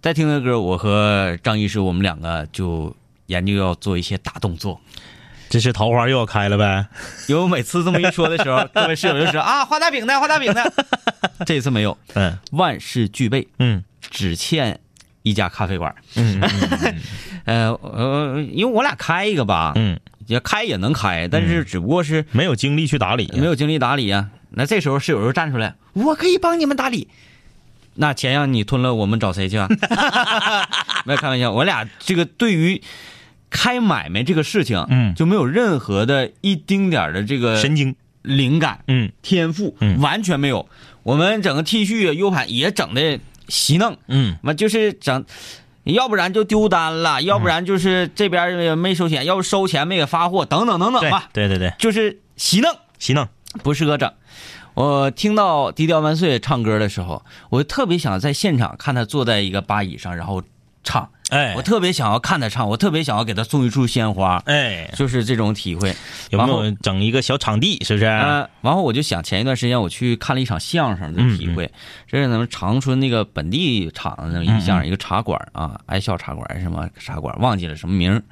[0.02, 2.94] 在听的歌，我和张医师我们两个就
[3.26, 4.80] 研究要做一些大动作。
[5.48, 6.86] 这是桃花又要开了呗？
[7.28, 10.72] 因为我每次这么一说的时候， 各位室友就说啊，画大饼的，画大饼的。
[11.46, 14.80] 这一次没有，嗯万事俱备，嗯只欠
[15.22, 15.94] 一家咖啡馆。
[16.16, 16.94] 嗯嗯
[17.46, 24.28] 呃呃，因为我俩开一个吧，嗯，也开也能开，但是只不过是没有精力去打理，没有精力打理啊。
[24.50, 27.08] 那这时候室友就站出来，我可以帮你们打理。
[27.94, 29.68] 那钱让你吞了，我们找谁去啊？
[31.04, 32.80] 没有开玩笑，我俩这个对于
[33.48, 40.68] 开买卖这个事情，嗯就没有任何的一丁点儿的这个神经，灵感、嗯天赋，嗯完全没有。
[41.02, 43.18] 我们整个 T 恤、U 盘也整的
[43.50, 44.38] 稀弄，嗯。
[44.42, 45.24] 完就是整，
[45.84, 53.28] 要不然就丢单了，要不然就是这边也没收钱，要不收钱没给发货，等等等等对吧，对对对，就是洗弄，洗弄，
[53.62, 54.10] 不适合整。
[54.74, 60.42] 我听到低调万岁唱歌的时候，我特别想在现场看他坐在一个吧椅上，然后
[60.84, 61.10] 唱。
[61.30, 61.54] 哎。
[61.56, 65.94] 我特别想要看他唱，我特别想要给他送一束鲜花，哎，就是这种体会。
[66.30, 67.82] 有没然后有整一个小场地？
[67.84, 68.06] 是不是？
[68.06, 71.70] 嗯，然后我就想，前一段时间我去看了一场相声的体会，
[72.06, 78.22] 这是咱们长春那个本地场的那么一个相声，一个茶馆啊，爱笑茶馆什么茶馆，忘记了什么名儿。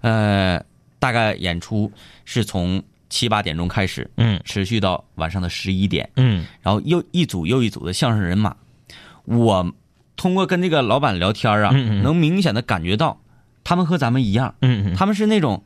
[0.00, 0.62] 呃，
[0.98, 1.90] 大概演出
[2.24, 4.40] 是从七八点钟开始，嗯。
[4.44, 6.44] 持续到晚上的十一点，嗯。
[6.60, 8.54] 然后又一组又一组的相声人马，
[9.24, 9.72] 我
[10.24, 11.70] 通过跟这个老板聊天啊，
[12.02, 13.20] 能明显的感觉到，
[13.62, 14.54] 他们和咱们一样，
[14.96, 15.62] 他们是那种，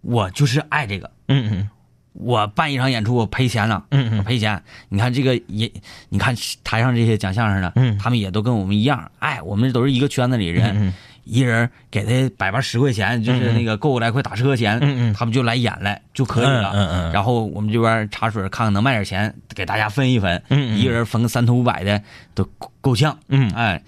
[0.00, 1.08] 我就是爱这个。
[1.28, 1.70] 嗯嗯。
[2.14, 4.18] 我办一场演出，我赔钱了，嗯嗯。
[4.18, 4.60] 我赔钱。
[4.88, 5.70] 你看这个也，
[6.08, 6.34] 你看
[6.64, 7.96] 台上这些讲相声的，嗯。
[7.96, 10.92] 他们也都跟我们一样，哎，我们都是一个圈子里人，嗯
[11.24, 14.80] 一人给他百八十块钱，就是那个够来回打车钱，
[15.14, 17.10] 他们就来演来就可以了。
[17.12, 22.02] 然后我们这边茶水看看能卖点钱，给大家分一分，一个人分个三头五百的
[22.34, 23.18] 都够够呛。
[23.28, 23.50] 嗯。
[23.52, 23.82] 哎，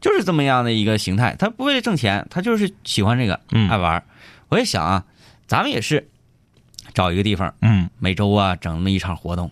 [0.00, 3.68] 就是这么样的一个形态，他不为了挣钱，他就是喜欢这个，嗯。
[3.70, 4.02] 爱玩。
[4.48, 5.04] 我也想啊，
[5.46, 6.08] 咱们也是
[6.92, 7.88] 找一个地方，嗯。
[7.98, 9.50] 每周啊整那么一场活动，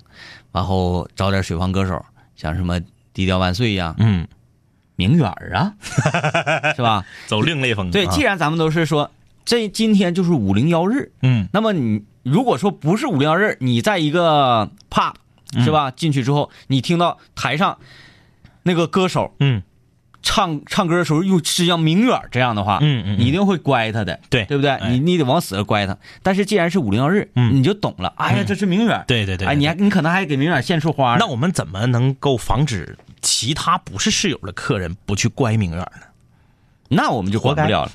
[0.50, 2.80] 然后找点水房歌手，像什么
[3.12, 4.26] 低调万岁呀、嗯，
[4.98, 5.72] 明远儿啊，
[6.74, 7.04] 是吧？
[7.28, 7.92] 走另类风格。
[7.92, 9.10] 对，啊既然咱们都是说
[9.44, 15.12] 这今天就是五零幺日，嗯那么你如果说不是五零幺日，你在一个 pub
[15.62, 15.92] 是吧？
[15.92, 17.78] 进去之后，你听到台上
[18.64, 19.62] 那个歌手嗯
[20.20, 24.72] 唱唱歌的时候又是像明远这样的话，嗯嗯嗯你一定会乖他的，对对不对？
[24.72, 25.96] 哎你你得往死了乖他。
[26.24, 28.12] 但是既然是五零幺日，嗯你就懂了。
[28.16, 31.16] 哎呀，这是明远，对对对哎，你还你可能还给明远献束花。
[31.20, 36.02] 那我们怎么能够防止其他不是室友的客人不去乖明远呢？
[36.88, 37.90] 那我们就管不了了。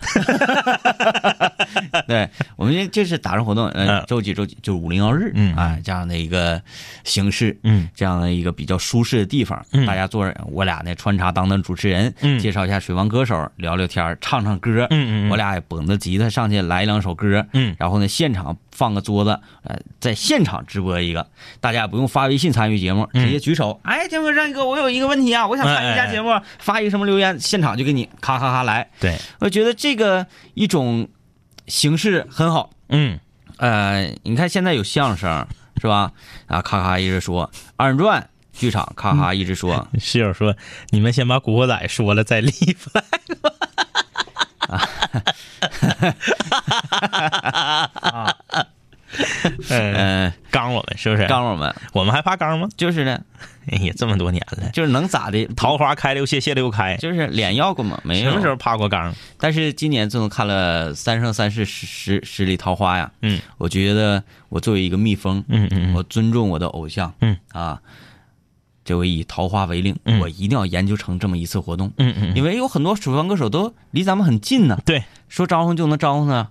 [2.08, 5.56] 对，我们这这是打上活动，呃嗯，周几周几就是五零幺日，嗯。
[5.56, 6.62] 啊，这样的一个
[7.03, 7.89] 形式，嗯。
[7.95, 9.86] 这样的一个比较舒适的地方，嗯。
[9.86, 12.39] 大家坐着，我俩呢穿插当当主持人，嗯。
[12.39, 15.29] 介绍一下水王歌手，聊聊天，唱唱歌，嗯嗯嗯。
[15.29, 17.76] 我俩也捧着吉他上去来两首歌，嗯。
[17.80, 21.26] 然后呢现场放个桌子，呃，在现场直播一个，
[21.59, 23.24] 大家也不用发微信参与节目，嗯。
[23.26, 31.07] 直接举手，哎，天哥张哥，我有一个问题啊，我想参与一下节目，发一个什么留言，现场就给你咔咔咔来，对，我觉得这个一种
[31.67, 32.69] 形式很好。
[32.89, 33.19] 嗯
[33.57, 35.47] 呃，你看现在有相声
[35.81, 36.11] 是吧？
[36.47, 40.55] 啊，咔咔一直说二人转剧场，咔咔一直说，室友说
[40.91, 43.03] ：“你们先把《古惑仔》说了再立 flag。
[48.51, 48.65] 嗯，
[49.70, 51.28] 嗯， 刚我们是不是？
[51.28, 52.68] 刚我们我们还怕刚吗？
[52.76, 53.20] 就是呢，
[53.70, 55.45] 哎呀，这么多年了，就是能咋的？
[55.55, 58.30] 桃花开了又谢，谢了又开，就是脸要过吗，没有。
[58.30, 59.14] 什么时候怕过刚？
[59.38, 63.39] 但是今年自从看了《三生三世十十十里桃花》呀，嗯。
[63.57, 67.38] 我觉得我作为一个蜜蜂，嗯嗯我尊重我的偶像，嗯。
[67.51, 67.80] 啊，
[68.84, 70.20] 这我以桃花为令，嗯。
[70.20, 76.47] 我一定要研究成这么一次活动，嗯嗯，因为有很多水房歌手都离咱们很近呢，对，说招呼就能招呼呢，呃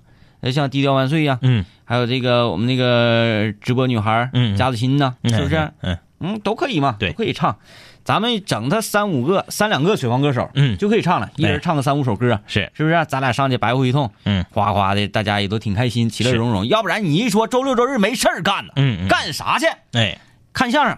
[0.51, 5.71] 像低调万岁呀，嗯还有这个我们那个直播女孩，嗯贾子欣呐，嗯是不是？
[5.83, 7.57] 嗯嗯，都可以嘛，对都可以唱。
[8.05, 13.05] 咱们整他三五个、三两个水房歌手，嗯就可以唱了，一人唱个三五首歌，是是不是？
[13.09, 16.67] 咱俩上去白活一通，嗯，哗哗的，大家也都挺开心，其乐融融。
[16.67, 19.67] 要不然你一说周六周日没事儿干呢，嗯嗯干啥去？
[19.93, 20.19] 哎，
[20.53, 20.97] 看相声，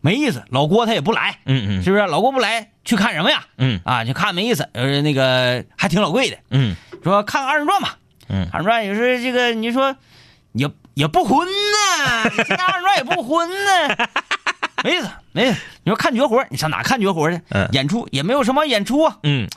[0.00, 0.44] 没意思。
[0.50, 2.06] 老郭他也不来，嗯嗯是不是？
[2.06, 3.44] 老郭不来，去看什么呀？
[3.58, 7.96] 嗯啊，去看没意思，呃，那个还挺老贵的，嗯说看个二人转吧。
[8.28, 9.96] 嗯二人转也是这个，你说
[10.52, 14.08] 也也不混呢，你这二人转也不混呢，
[14.84, 15.60] 没意思，没意思。
[15.84, 17.40] 你说看绝活，你上哪看绝活去？
[17.50, 19.48] 嗯演出也没有什么演出啊，嗯，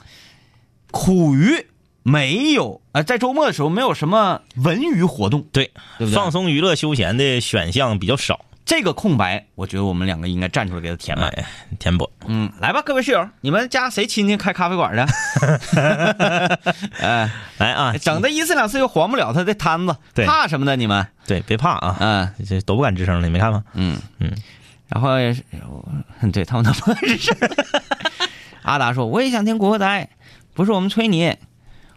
[0.90, 1.66] 苦于
[2.02, 5.66] 没有呃，在周末的时候没有什么文娱活动，对，
[5.98, 11.28] 对不对放松娱乐休闲的选项比较少，这个空白，我觉得我们两个应该站出来给他填满。
[11.30, 11.46] 哎，
[11.78, 12.10] 填补。
[12.26, 15.06] 嗯，来吧，各位室友，你们家谁亲戚开咖啡馆的？
[17.00, 21.06] 哎， 来啊，整的一次两次又还不了他的摊子，对怕什么的你们？
[21.26, 23.62] 对，别怕啊，嗯这都不敢吱声了，你没看吗？
[23.74, 24.32] 嗯嗯，
[24.88, 25.88] 然后也是，我
[26.32, 27.36] 对他们都不敢吱声。
[28.62, 29.86] 阿达说：“我也想听《古惑仔》，
[30.54, 31.36] 不是我们催你，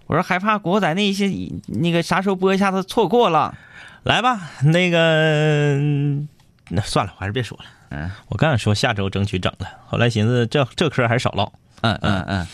[0.06, 1.28] 我说害怕《古惑仔》那一些
[1.66, 3.58] 那个啥时候播一下子错过了。
[4.04, 5.80] 来吧，那个，
[6.70, 7.66] 那算了，我还是别说了。
[7.90, 11.52] 嗯，我刚想说下周争取整了，后来寻思这这嗑还是少唠。
[11.82, 12.48] 嗯嗯嗯，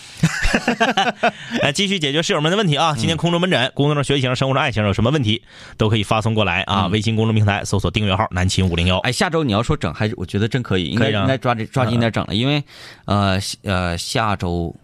[1.63, 2.93] 来，继续解决室友们的问题啊！
[2.95, 5.41] 今天空中门诊，工作上、学习上、生活上、爱情上有什么问题，
[5.78, 6.86] 都可以发送过来啊！
[6.86, 12.63] 嗯微信公众平台搜索订阅号“南秦五零幺哎，下周你要说整，还是我觉得真可以，应该应该抓紧抓紧点整了，因为
[13.05, 14.76] 呃呃下周。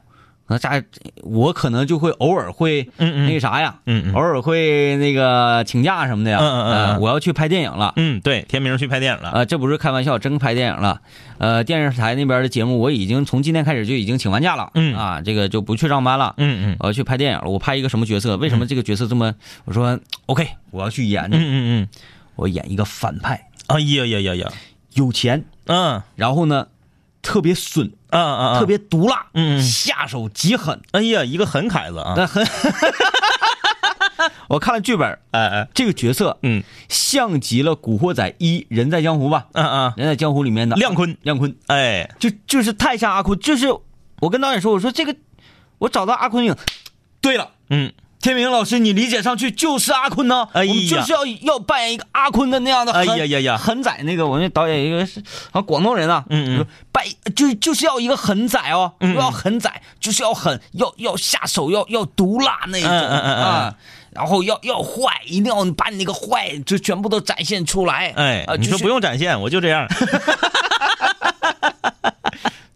[0.51, 0.83] 可能下
[1.23, 9.29] 我可能就会偶尔会那个啥呀，嗯嗯偶尔会那个请假什么的呀，嗯嗯嗯我要去拍电影了，嗯，对，天明去拍电影了。
[9.29, 10.99] 啊，这不是开玩笑，真拍电影了。
[11.37, 17.49] 呃，电视台那边的节目我已经从今天开始就已经请完假了，嗯啊，这个就不去上班了，嗯嗯我要去拍电影了。
[17.49, 18.35] 我拍一个什么角色？
[18.37, 19.33] 为什么这个角色这么？
[19.65, 21.87] 我说 OK，我要去演嗯，嗯嗯，
[22.35, 24.51] 我演一个反派，哎呀呀呀呀，
[24.95, 26.67] 有钱，嗯然后呢，
[27.21, 29.61] 特别损，啊啊啊，特别毒辣，嗯嗯。
[29.61, 32.13] 下手极狠，哎呀，一个狠凯子啊！
[32.17, 32.45] 那很。
[34.49, 36.63] 我看了剧本，哎哎，这个角色嗯。
[36.89, 40.75] 像极了《古惑仔一人在江湖》吧，嗯嗯，《人在江湖》里面的。
[40.75, 43.67] 亮坤，亮坤，哎，就就是太像阿坤，就是
[44.19, 45.15] 我跟导演说，我说这个
[45.79, 46.55] 我找到阿坤影，
[47.21, 47.91] 对了，嗯，
[48.21, 50.71] 天明老师你理解上去就是阿坤呢，哎呀。
[50.71, 53.57] 我们就是要要扮演一个阿坤的那样的哎，呀呀呀。
[53.57, 56.57] 狠仔那个我那导演一个是啊广东人啊，嗯嗯。
[56.57, 57.03] 说扮
[57.35, 59.15] 就就是要一个狠仔哦，嗯嗯。
[59.15, 59.69] 要狠仔
[59.99, 63.75] 就是要狠，要要下手要要毒辣那一种嗯嗯嗯。
[64.11, 68.13] 然后要要坏，一定要把你那个坏就全部都展现出来。
[68.15, 69.87] 哎啊，，就是你说不用展现，我就这样。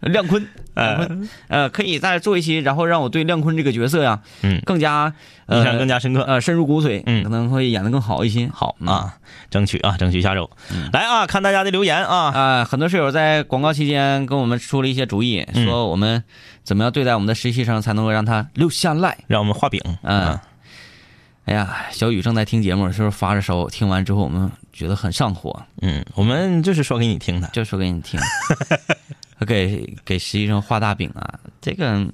[0.05, 1.09] 亮坤，呃，
[1.47, 5.13] 呃，可以再做一期，然后让我对亮坤这个角色呀，嗯更加
[5.45, 8.49] 呃印象更加深刻呃，深入骨髓，嗯可能会演的更好一些。
[8.53, 9.17] 好啊，
[9.49, 10.49] 争取啊，争取下周
[10.93, 12.31] 来啊，看大家的留言啊。
[12.31, 16.23] 啊、很多室友在广告期间跟我们出了一些主意，嗯说我们
[16.63, 19.17] 怎么样对待我们的实习生，才能够让他留下来。
[19.27, 19.81] 让我们画饼。
[20.03, 20.39] 嗯，
[21.45, 23.67] 哎呀，小雨正在听节目，是不是发着烧？
[23.67, 27.47] 听完之后，我们觉得很上火，嗯，我们就是说给你听的。
[27.53, 28.19] 就说给你听。
[29.45, 32.05] 给给实习生画大饼啊，这个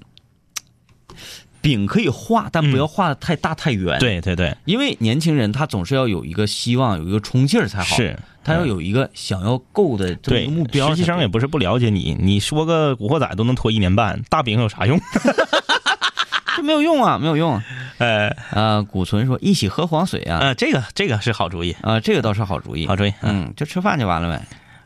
[1.61, 7.95] 饼可以画，但不要画的太大太圆。，对对对，因为年轻人他总是要有一个希望，有一个冲劲儿才好。
[7.95, 10.89] 是他要有一个想要够的这么对一个目标。
[10.89, 14.99] 实习生也不是不了解你，你说个古惑仔都能拖一年半，大饼有啥用？
[16.57, 17.61] 这没有用啊，没有用。
[17.99, 22.87] 呃呃，古存说一起喝黄水啊，呃，这个这个是好主意，啊，这个倒是好主意。
[22.87, 23.13] 好主意。
[23.21, 24.43] 嗯，嗯，就吃饭就完了呗。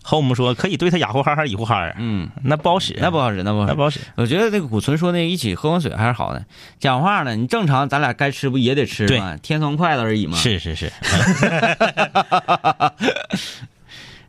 [0.07, 3.71] 后母说可以对他哑呼哈哈、以呼哈哈，嗯，那不好使，那不好使，那不好使。
[3.71, 3.99] 那不好使。
[4.15, 6.45] 我觉得这个古存说那个一起喝黄水还是好的。
[6.79, 9.35] 讲话呢，你正常咱俩该吃不也得吃吗？
[9.37, 10.37] 添双筷子而已嘛。。
[10.37, 10.91] 是是是，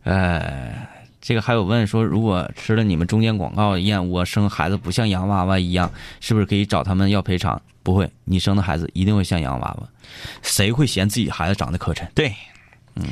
[0.04, 0.72] 呃，
[1.20, 7.60] 这个还有问说，如果吃了你们中间广告燕窝，生孩子不像洋娃娃一样，是不是可以找他们要赔偿？
[7.82, 9.86] 不会，你生的孩子一定会像洋娃娃。
[10.42, 12.08] 谁会嫌自己孩子长得磕碜？
[12.14, 12.34] 对，
[12.94, 13.04] 嗯，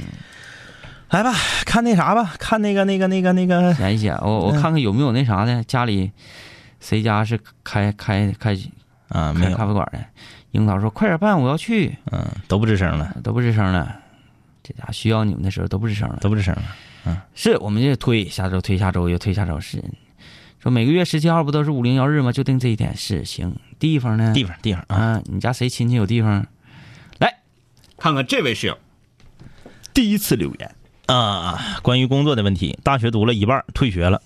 [1.14, 1.32] 来吧，
[1.64, 6.10] 看那啥吧，看那个那个那个那个，嫌一嫌，我我看看有没有那啥的，家里
[6.80, 8.58] 谁家是开开开
[9.10, 10.04] 啊，没开有，咖啡馆的？
[10.50, 11.96] 樱桃说：“快点办，我要去。
[12.10, 14.00] 嗯，都不吱声了，”都不吱声了，
[14.64, 16.18] 这家需要你们的时候都不吱声了。
[16.20, 16.62] 都不吱声了。
[17.06, 19.84] 嗯是我们这推下周推下周又推下周是，
[20.60, 22.32] 说每个月十七号不都是五零幺日吗？
[22.32, 23.54] 就定这一天是行。
[23.78, 24.32] 地方呢？
[24.34, 26.44] 地方地方啊，啊，你家谁亲戚有地方？
[27.20, 27.38] 来
[27.98, 28.76] 看看这位室友
[29.92, 30.74] 第一次留言，
[31.06, 34.22] 啊，关于工作的问题，大学读了一半退学了，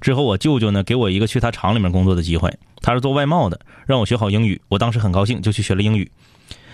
[0.00, 2.52] 之后我舅舅呢给我一个去他厂里面工作的机会，
[2.82, 4.60] 他是做外贸的，让我学好英语。
[4.68, 6.10] 我当时很高兴，就去学了英语。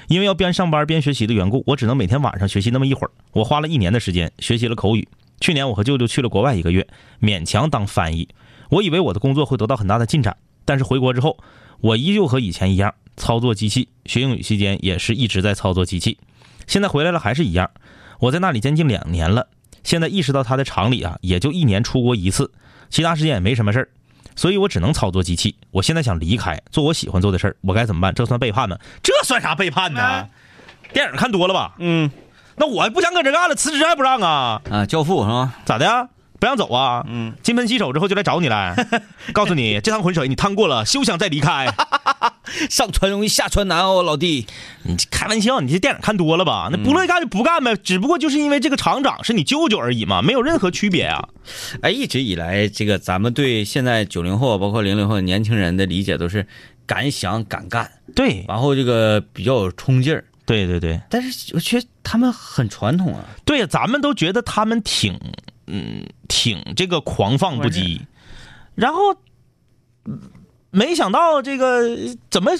[0.08, 3.10] 因为要边上班边学习的缘故，我只能每天晚上学习那么一会儿。
[3.32, 5.06] 我花了一年的时间学习了口语，
[5.40, 6.86] 去年我和舅舅去了国外一个月，
[7.20, 8.28] 勉强当翻译。
[8.70, 10.34] 我以为我的工作会得到很大的进展，
[10.64, 11.36] 但是回国之后，
[11.80, 13.88] 我依旧和以前一样操作机器。
[14.06, 16.16] 学英语期间也是一直在操作机器。
[16.66, 17.70] 现在回来了还是一样。
[18.22, 19.48] 我在那里将近两年了，
[19.82, 22.52] 现在意识到他的厂里啊，也就一年出国一次，
[22.88, 23.88] 其他时间也没什么事儿，
[24.36, 25.56] 所以我只能操作机器。
[25.72, 28.14] 我现在想离开，做我喜欢做的事儿，我该怎么办？
[28.14, 28.78] 这算背叛吗？
[29.02, 30.28] 这算啥背叛呢？
[30.92, 31.74] 电影看多了吧？
[31.78, 32.08] 嗯
[32.54, 34.62] 那我不想搁这干了，辞职还不让啊？
[34.70, 35.56] 啊，教父是吧？
[35.64, 36.08] 咋的呀？
[36.38, 37.04] 不让走啊？
[37.08, 38.76] 嗯，金盆洗手之后就来找你来，
[39.34, 41.66] 告诉你这趟浑水你趟过了，休想再离开。
[42.68, 44.46] 上船容易下船难哦，老弟。
[44.84, 46.68] 你开玩笑，你这电影看多了吧？
[46.72, 51.28] 那不乐意干就不干呗，只不过就是因为这个厂长是你舅舅而已嘛，没有任何区别啊。
[51.82, 56.46] 哎，一直以来，这个咱们对现在九零后包括零零后年轻人的理解都是
[56.86, 60.24] 敢想敢干，对，然后这个比较有冲劲儿。
[60.44, 63.24] 对对对但是我觉得他们很传统啊。
[63.44, 65.18] 对呀，咱们都觉得他们挺
[65.68, 68.00] 嗯挺这个狂放不羁，
[68.74, 69.14] 然后
[70.04, 70.18] 嗯
[70.74, 72.52] 没想到这个怎么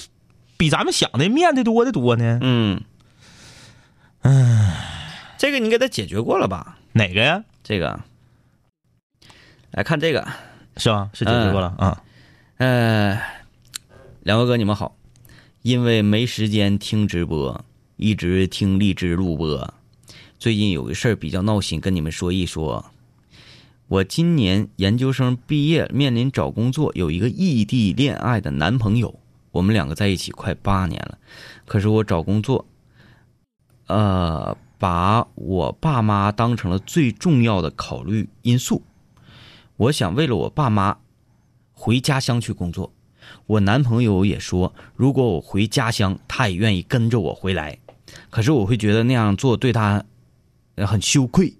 [0.55, 2.37] 比咱们想的面的多的多呢？
[2.41, 2.79] 嗯，
[4.21, 6.77] 唉，这个你给他解决过了吧？
[6.91, 7.43] 哪个呀？
[7.63, 7.99] 这个，
[9.71, 10.27] 来看这个，
[10.77, 11.09] 是吧？
[11.13, 12.03] 是解决过了啊。
[12.57, 13.19] 呃，
[14.21, 14.95] 两位哥你们好，
[15.63, 17.65] 因为没时间听直播，
[17.97, 19.73] 一直听荔枝录播。
[20.37, 22.85] 最近有个事儿比较闹心，跟你们说一说。
[23.93, 29.19] 我今年研究生毕业，面临找工作，有一个异地恋爱的男朋友，
[29.51, 31.19] 我们两个在一起快八年了。
[31.67, 32.65] 可是我找工作，
[33.85, 38.81] 呃，把我爸妈当成了最重要的考虑因素。
[39.77, 40.97] 我想为了我爸妈，
[41.71, 42.91] 回家乡去工作。
[43.45, 47.77] 我男朋友也说，如果我回家乡，他也愿意跟着我回来。
[48.31, 50.03] 可是我会觉得那样做对他
[50.77, 51.53] 很羞愧，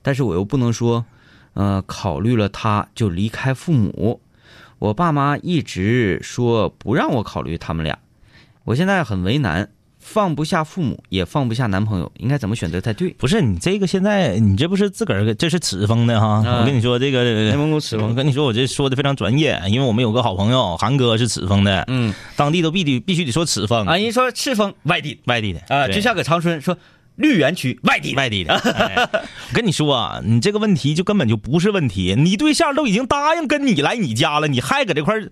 [0.00, 1.04] 但是我又不能说，
[1.54, 4.20] 呃，考虑了他就离开父母。
[4.78, 7.98] 我爸妈一直说不让我考虑他们俩，
[8.64, 13.10] 我现在很为难，放不下父母，也放不下男朋友，应该怎么选择才对？
[13.18, 16.42] 不是你这个现在你这不是自个儿这是赤峰的哈？
[16.46, 16.60] 啊。
[16.60, 25.20] 我跟你说这个内蒙古赤峰我跟你说我这说的非常专业，因为我们有个好朋友韩哥是赤峰的，嗯，当地都必须必须得说赤峰啊，人说赤峰外地。
[25.26, 26.74] 外地的啊，就像搁长春说
[27.16, 28.54] 绿园区外地外地的。
[28.54, 35.30] 哎我跟你说啊，你这个问题就根本就不是问题，你对象都已经答应跟你来你家了，你还搁这块儿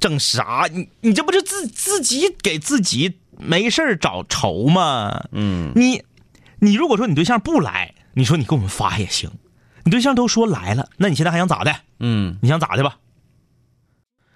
[0.00, 0.68] 整啥？
[0.72, 5.24] 你你这不是自自己给自己没事儿找愁吗？
[5.32, 6.02] 嗯你
[6.60, 9.30] 你如果说你对象不来，你说你给我们发也行。
[9.84, 11.74] 你对象都说来了，那你现在还想咋的？
[11.98, 12.98] 嗯你想咋的吧？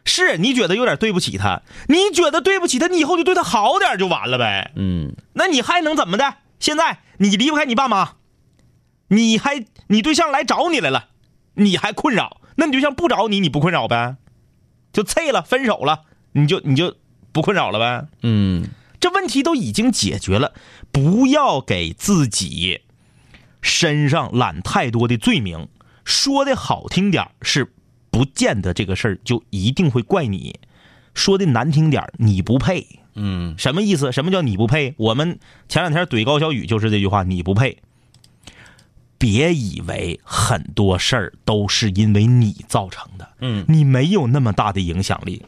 [0.05, 4.73] 是你觉得有点对不起他，你觉得对不起他，你以后就对他好点就完了呗。
[4.77, 6.35] 嗯那你还能怎么的？
[6.59, 8.14] 现在你离不开你爸妈，
[9.09, 11.09] 你还你对象来找你来了，
[11.54, 14.16] 你还困扰，那你对象不找你，你不困扰呗？
[14.92, 16.96] 就脆了，分手了，你就你就
[17.32, 18.09] 不困扰了呗？
[18.22, 20.54] 嗯这问题都已经解决了，
[20.90, 22.80] 不要给自己
[23.61, 25.68] 身上揽太多的罪名。
[26.04, 27.72] 说的好听点儿是，
[28.11, 30.54] 不见得这个事儿就一定会怪你；
[31.14, 33.00] 说的难听点儿你不配。
[33.17, 34.12] 嗯什么意思？
[34.12, 34.95] 什么叫你不配？
[34.99, 35.39] 我们
[35.69, 37.79] 前两天怼高小雨就是这句话，你不配。
[39.19, 45.47] 别以为很多事儿都是因为你造成的，嗯你没有那么大的影响力。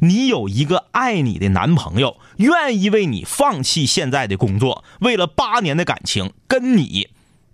[0.00, 7.08] 你有一个爱你的男朋友，愿意为你放弃现在的工作，为了八年的感情跟你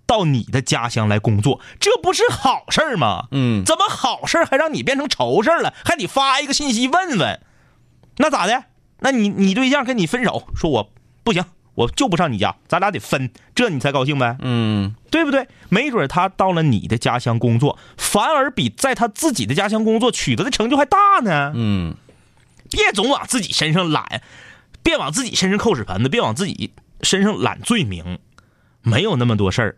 [0.05, 3.25] 到你的家乡来工作，这不是好事儿吗？
[3.31, 5.73] 嗯怎么好事儿还让你变成愁事儿了？
[5.83, 7.41] 还得发一个信息问问，
[8.17, 8.65] 那咋的？
[8.99, 10.91] 那你你对象跟你分手，说我
[11.23, 11.43] 不行，
[11.73, 15.47] 我就不上你家，咱俩得分，这你才高兴呗，嗯对不对？
[15.69, 21.51] 没准他到了你的家乡工作，反而比在他自己的家乡工作取得的成就还大呢。
[21.55, 21.95] 嗯
[22.69, 24.21] 别总往自己身上揽，
[24.81, 28.19] 别往自己身上扣屎盆子，别往自己身上揽罪名，
[28.81, 29.77] 没有那么多事儿，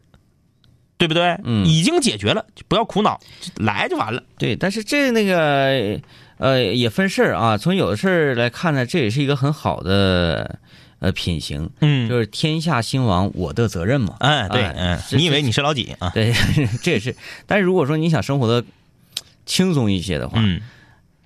[0.97, 1.38] 对不对？
[1.43, 3.20] 嗯已经解决了，就不要苦恼，
[3.55, 4.24] 来就完了。
[4.38, 5.99] 对，但是这那个
[6.38, 7.58] 呃也分事儿啊。
[7.58, 10.60] 从有的事儿来看呢，这也是一个很好的
[11.00, 14.16] 呃品行，嗯就是天下兴亡，我的责任嘛。
[14.20, 16.12] 哎，对，哎嗯，这你以为你是老几啊？
[16.14, 16.34] 对，
[16.82, 17.16] 这也是。
[17.46, 18.66] 但是如果说你想生活的
[19.46, 20.62] 轻松一些的话，嗯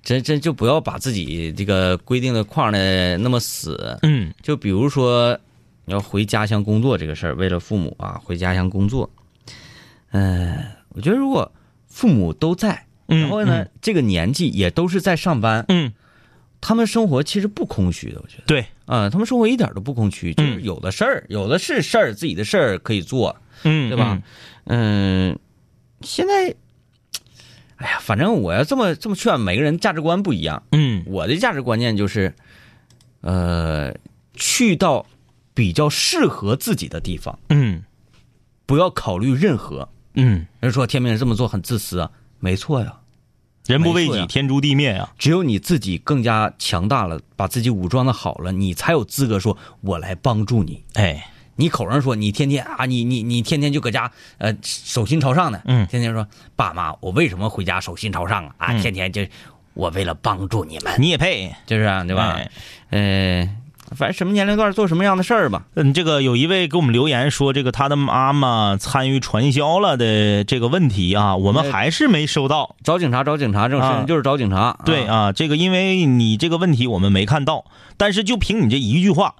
[0.02, 3.96] 真真就不要把自己这个规定的框呢那么死。
[4.02, 5.38] 嗯就比如说，
[5.84, 9.08] 你要回家乡工作这个事儿，为了父母啊，回家乡工作。
[10.10, 10.58] 嗯、
[10.90, 11.50] 我觉得如果
[11.86, 15.92] 父母都在，嗯然后呢，这个年纪也都是在上班，嗯，
[16.60, 18.44] 他们生活其实不空虚的，我觉得。
[18.46, 24.22] 对，啊、他们生活一点都不空虚，就是嗯有的事儿，有的是事儿，自己的事儿可以做，嗯，对吧？
[24.64, 25.38] 嗯，
[26.02, 26.54] 现在，
[27.76, 30.62] 哎呀，反正我要这么这么劝，每个人价值观不一样。
[30.72, 31.02] 嗯？
[31.06, 32.34] 我的价值观念就是，
[33.22, 33.94] 呃，
[34.34, 35.04] 去到
[35.52, 37.82] 比较适合自己的地方，嗯
[38.64, 39.88] 不要考虑任何。
[40.14, 42.10] 嗯人说天明人这么做很自私啊，
[42.42, 42.92] 没错呀。
[43.66, 45.08] 人不为己，天诛地灭呀。
[45.16, 50.82] 只有你自己更加强大了，把自己武装的好了，你才有资格说“我来帮助你”。
[50.94, 56.26] 哎，你口上说你天天啊，你你你天天就搁家呃手心朝上的，嗯天天说
[56.56, 58.54] 爸妈，我为什么回家手心朝上啊？
[58.58, 59.24] 啊，嗯天天就
[59.74, 61.54] 我为了帮助你们，你也配？
[61.64, 62.32] 就是啊，对吧？
[62.32, 62.50] 哎
[62.90, 63.56] 呃，
[63.94, 65.64] 反正什么年龄段做什么样的事儿吧。
[65.74, 72.76] 嗯，这个有一位给我们留言说，这个他的妈妈参与传销了的这个问题啊，我们呃还是没收到。
[72.82, 74.78] 找警察，找警察，这种事啊情就是找警察。
[74.84, 77.64] 对啊，这个因为你这个问题我们没看到，
[77.96, 79.34] 但是就凭你这一句话，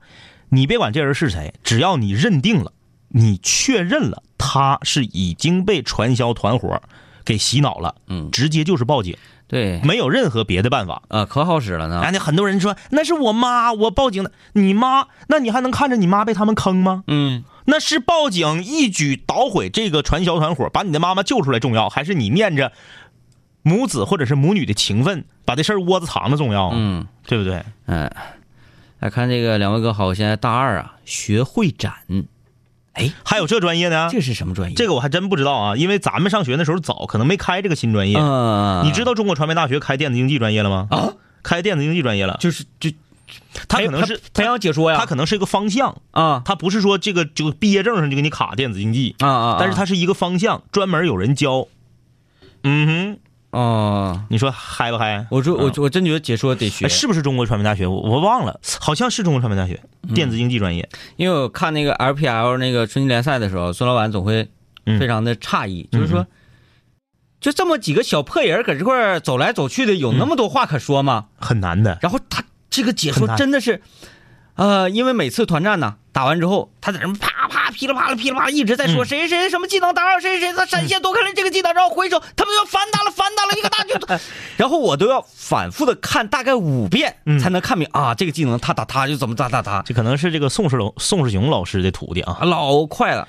[0.49, 2.73] 你别管这人是谁，只要你认定了，
[3.09, 6.81] 你确认了他是已经被传销团伙
[7.25, 9.17] 给洗脑了，嗯直接就是报警，
[9.53, 11.03] 对，没有任何别的办法。
[11.09, 12.01] 啊，可好使了呢。
[12.01, 14.33] 啊，那很多人说那是我妈，我报警的。
[14.55, 17.05] 你妈，那你还能看着你妈被他们坑吗？
[17.07, 22.73] 嗯，那是报警一举捣毁这个传销团伙，把你的妈妈救出来重要，还是你念着
[23.63, 26.71] 母子或者是母女的情分，把这事儿窝子藏的重要？
[26.73, 27.63] 嗯，对不对？
[27.85, 28.11] 嗯，
[29.01, 31.93] 来看这个两位哥好，我现在大二啊，学会展，
[32.95, 34.09] 哎，还有这专业呢？
[34.11, 34.75] 这是什么专业？
[34.75, 38.19] 这个我还真不知道啊，因为咱们上学那时候早，可能没开这个新专业。
[38.19, 40.89] 嗯，你知道中国传媒大学开电子竞技专业了吗？
[40.91, 42.91] 啊，开电子竞技专业了，就是就
[43.67, 51.69] 他可能是培养解说呀，他可能是一个方向，啊他不是说这个就毕业证上就给你卡电子竞技，啊啊，但是它是一个方向，专门有人教。
[52.65, 53.19] 嗯哼，
[53.53, 55.27] 哦，你说嗨不嗨？
[55.31, 57.87] 我说我嗯我真觉得解说得学哎，是不是中国传媒大学？
[57.87, 59.79] 我我忘了，好像是中国传媒大学
[60.15, 60.89] 电子竞技专业。
[61.17, 64.49] 因为我看那个 LPL 那个春季联赛的时候，孙老板总会
[64.87, 66.27] 嗯非常的诧异，就是说，
[67.43, 71.27] 就这么几个小破人搁这块走来走去的，有那么多话可说吗？
[71.37, 71.99] 很难的。
[72.01, 73.83] 然后他这个解说真的是，
[74.55, 79.07] 呃，因为每次团战呢打完之后，他在那啪啪噼里啪啦噼里啪啦一直在说嗯。
[79.07, 83.95] 谁谁谁什么技能打扰谁谁谁他闪现躲开了这个技能，然后回手他们要反打了反打了一个大就，
[84.57, 87.39] 然后我都要反复的看大概五遍嗯。
[87.39, 92.39] 才能看明啊这个技能他打他就怎么打打他，这可能是这个宋世龙、宋世雄老师的徒弟啊。
[92.41, 92.45] 啊。
[92.45, 93.29] 老快了。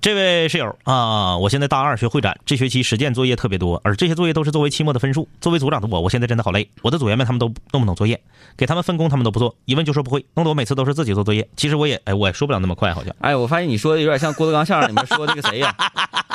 [0.00, 5.28] 这位室友啊，我现在大二学会展，这学期实践作业特别多，而这些作业都是作为期末的分数。
[5.40, 6.68] 作为组长的我，我现在真的好累。
[6.82, 8.20] 我的组员们他们都弄不懂作业，
[8.56, 11.48] 给他们分工他们都不做，一问就说不会，弄得我每次都是自己做作业。
[11.56, 13.12] 其实我也哎，我也说不了那么快，好像。
[13.20, 15.74] 哎，我发现你说的有点像郭德纲相声里面说那个谁呀、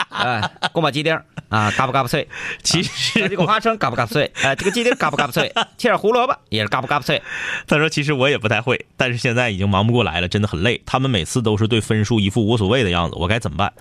[0.10, 0.42] 哎，
[0.74, 2.28] 宫保鸡丁啊，嘎巴嘎巴脆。
[2.64, 5.48] 其实像这个花生嘎巴嘎巴脆，哎，这个鸡丁嘎巴嘎巴脆，
[5.78, 7.22] 切点胡萝卜也是嘎巴嘎巴脆。
[7.66, 10.82] 他说其实我也不太会，但是现在已经忙不过来了，真的很累。
[10.86, 13.72] 他们每次都是对分数一副无所谓的样子，我该怎么办？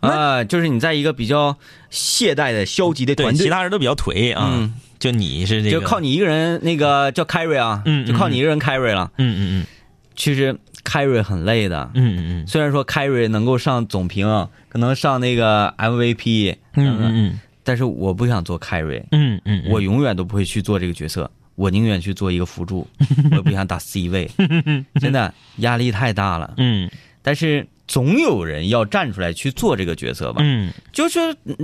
[0.00, 1.56] 啊，就是你在一个比较
[1.90, 4.74] 懈怠的、消极的，团队，其他人都比较颓啊，嗯。
[4.98, 9.12] 就你是这个，就靠你一个人，那个叫 carry 啊，嗯嗯就靠你一个人 carry 了。
[9.18, 9.66] 嗯嗯嗯。
[10.14, 12.46] 其实 carry 很累的，嗯嗯嗯。
[12.46, 14.26] 虽然说 carry 能够上总评，
[14.70, 17.40] 可能上那个 MVP，嗯嗯嗯。
[17.62, 22.86] 但是我不想做 carry，嗯嗯嗯，我永远都不会去做这个角色，我宁愿去做一个辅助，
[23.30, 24.30] 我也不想打 C 位，
[24.98, 26.54] 真的压力太大了。
[26.56, 26.90] 嗯。
[27.20, 30.42] 但是总有人要站出来去做这个角色吧？
[30.44, 31.18] 嗯就是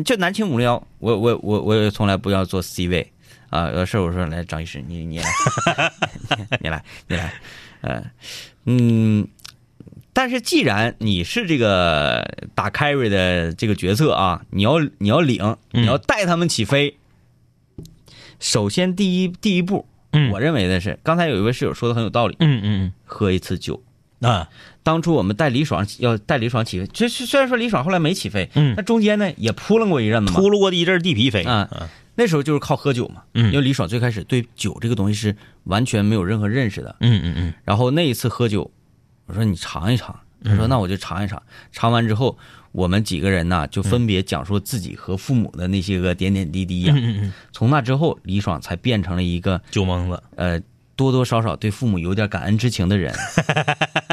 [0.04, 3.12] 就南青五零幺，我我我我也从来不要做 C 位
[3.50, 3.70] 啊。
[3.70, 5.24] 有事我说来张医师，你你来，
[6.60, 7.34] 你来你来，
[7.80, 8.04] 呃
[8.66, 9.26] 嗯。
[10.14, 16.98] 但是既然你是这个打 carry 的这个角色啊，你要你要领，你要带他们起飞。
[18.38, 23.82] 首先第一第一步，嗯我认为的是，刚才有一位室友说的很有道理，嗯嗯喝一次酒。
[24.22, 24.48] 嗯啊。
[24.82, 28.74] 当初我们带李爽要带李爽起飞，其实虽然说李爽后来没起飞，嗯。
[28.76, 30.40] 那中间呢也扑棱过一阵子嘛。
[30.40, 31.42] 扑棱过的一阵地皮飞。
[31.42, 31.68] 啊
[32.14, 33.46] 那时候就是靠喝酒嘛，嗯。
[33.46, 36.94] 因为李爽最开始对酒这个东西是完全没有任何认识的。
[37.00, 37.54] 嗯嗯嗯。
[37.64, 38.70] 然后那一次喝酒，
[39.26, 41.42] 我说你尝一尝，他说那我就尝一尝。
[41.70, 42.36] 尝完之后，
[42.72, 50.60] 我们几个人呢就分别讲述自己和父母的那些个点点滴滴呀、嗯嗯嗯，从那之后，李爽才变成了一个酒蒙子，呃
[50.94, 53.14] 多多少少对父母有点感恩之情的人。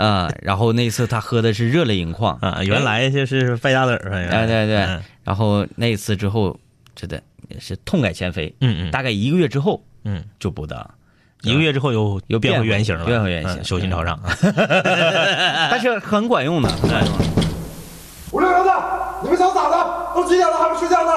[0.00, 2.36] 啊、然后那次他喝的是热泪盈眶。
[2.40, 4.36] 啊，原来就是败家子儿，原来。
[4.38, 5.02] 哎对对，嗯。
[5.24, 6.58] 然后那次之后，
[6.94, 8.54] 真的也是痛改前非。
[8.60, 8.90] 嗯嗯。
[8.90, 10.90] 大概一个月之后嗯，就不得，
[11.42, 13.60] 一个月之后又又变变回回原形了，变回原形。
[13.60, 14.14] 嗯手心朝上。
[14.16, 14.36] 啊，
[15.70, 16.68] 但是很管用的。
[16.70, 17.24] 很管用的
[18.32, 18.72] 五六零的，
[19.22, 19.76] 你们想咋的？
[20.14, 21.12] 都几点了还不睡觉呢？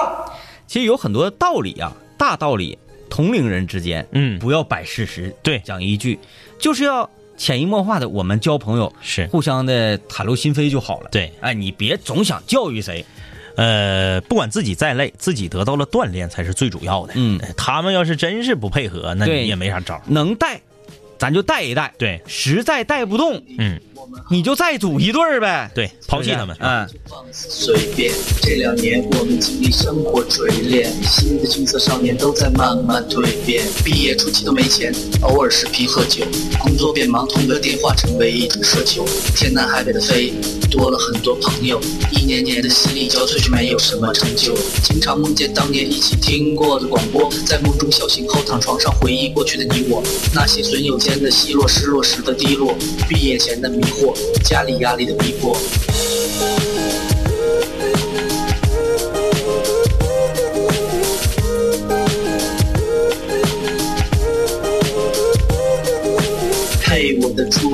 [0.66, 2.76] 其实有很多道理啊，大道理，
[3.08, 4.38] 同龄人之间，嗯。
[4.38, 5.58] 不要摆事实，对。
[5.60, 6.18] 讲一句，
[6.58, 11.08] 就是要潜移默化的，我们交朋友是互相的袒露心扉就好了。
[11.10, 13.04] 对，哎，你别总想教育谁。
[13.56, 17.12] 呃，不管自己再累，自己得到了锻炼才是最主要的。
[17.16, 20.02] 嗯，他们要是真是不配合，那你也没啥招。
[20.06, 20.60] 能带，
[21.18, 21.94] 咱就带一带。
[21.96, 23.80] 对，实在带不动，嗯，
[24.30, 25.70] 你就再组一对儿呗。
[25.74, 26.56] 对，抛弃他们。
[26.60, 26.88] 嗯，
[27.32, 28.12] 随便。
[28.42, 33.64] 这两年我们经历生活锤炼，新的青涩少年都在慢慢蜕变。
[33.84, 36.24] 毕业初期都没钱，偶尔视频喝酒，
[36.58, 39.04] 工作变忙，通个电话成为一种奢求。
[39.34, 40.32] 天南海北的飞，
[40.70, 41.80] 多了很多朋友，
[42.12, 44.54] 一年年的心力交瘁却没有什么成就。
[44.82, 50.02] 经常梦见当年一起听过的广播，在梦中小醒后躺床上回忆过去的你我，
[50.34, 52.76] 那些损友间的奚落，失落时的低落，
[53.08, 55.56] 毕业前的迷惑，家里压力的逼迫。
[66.86, 67.73] 嘿，我的初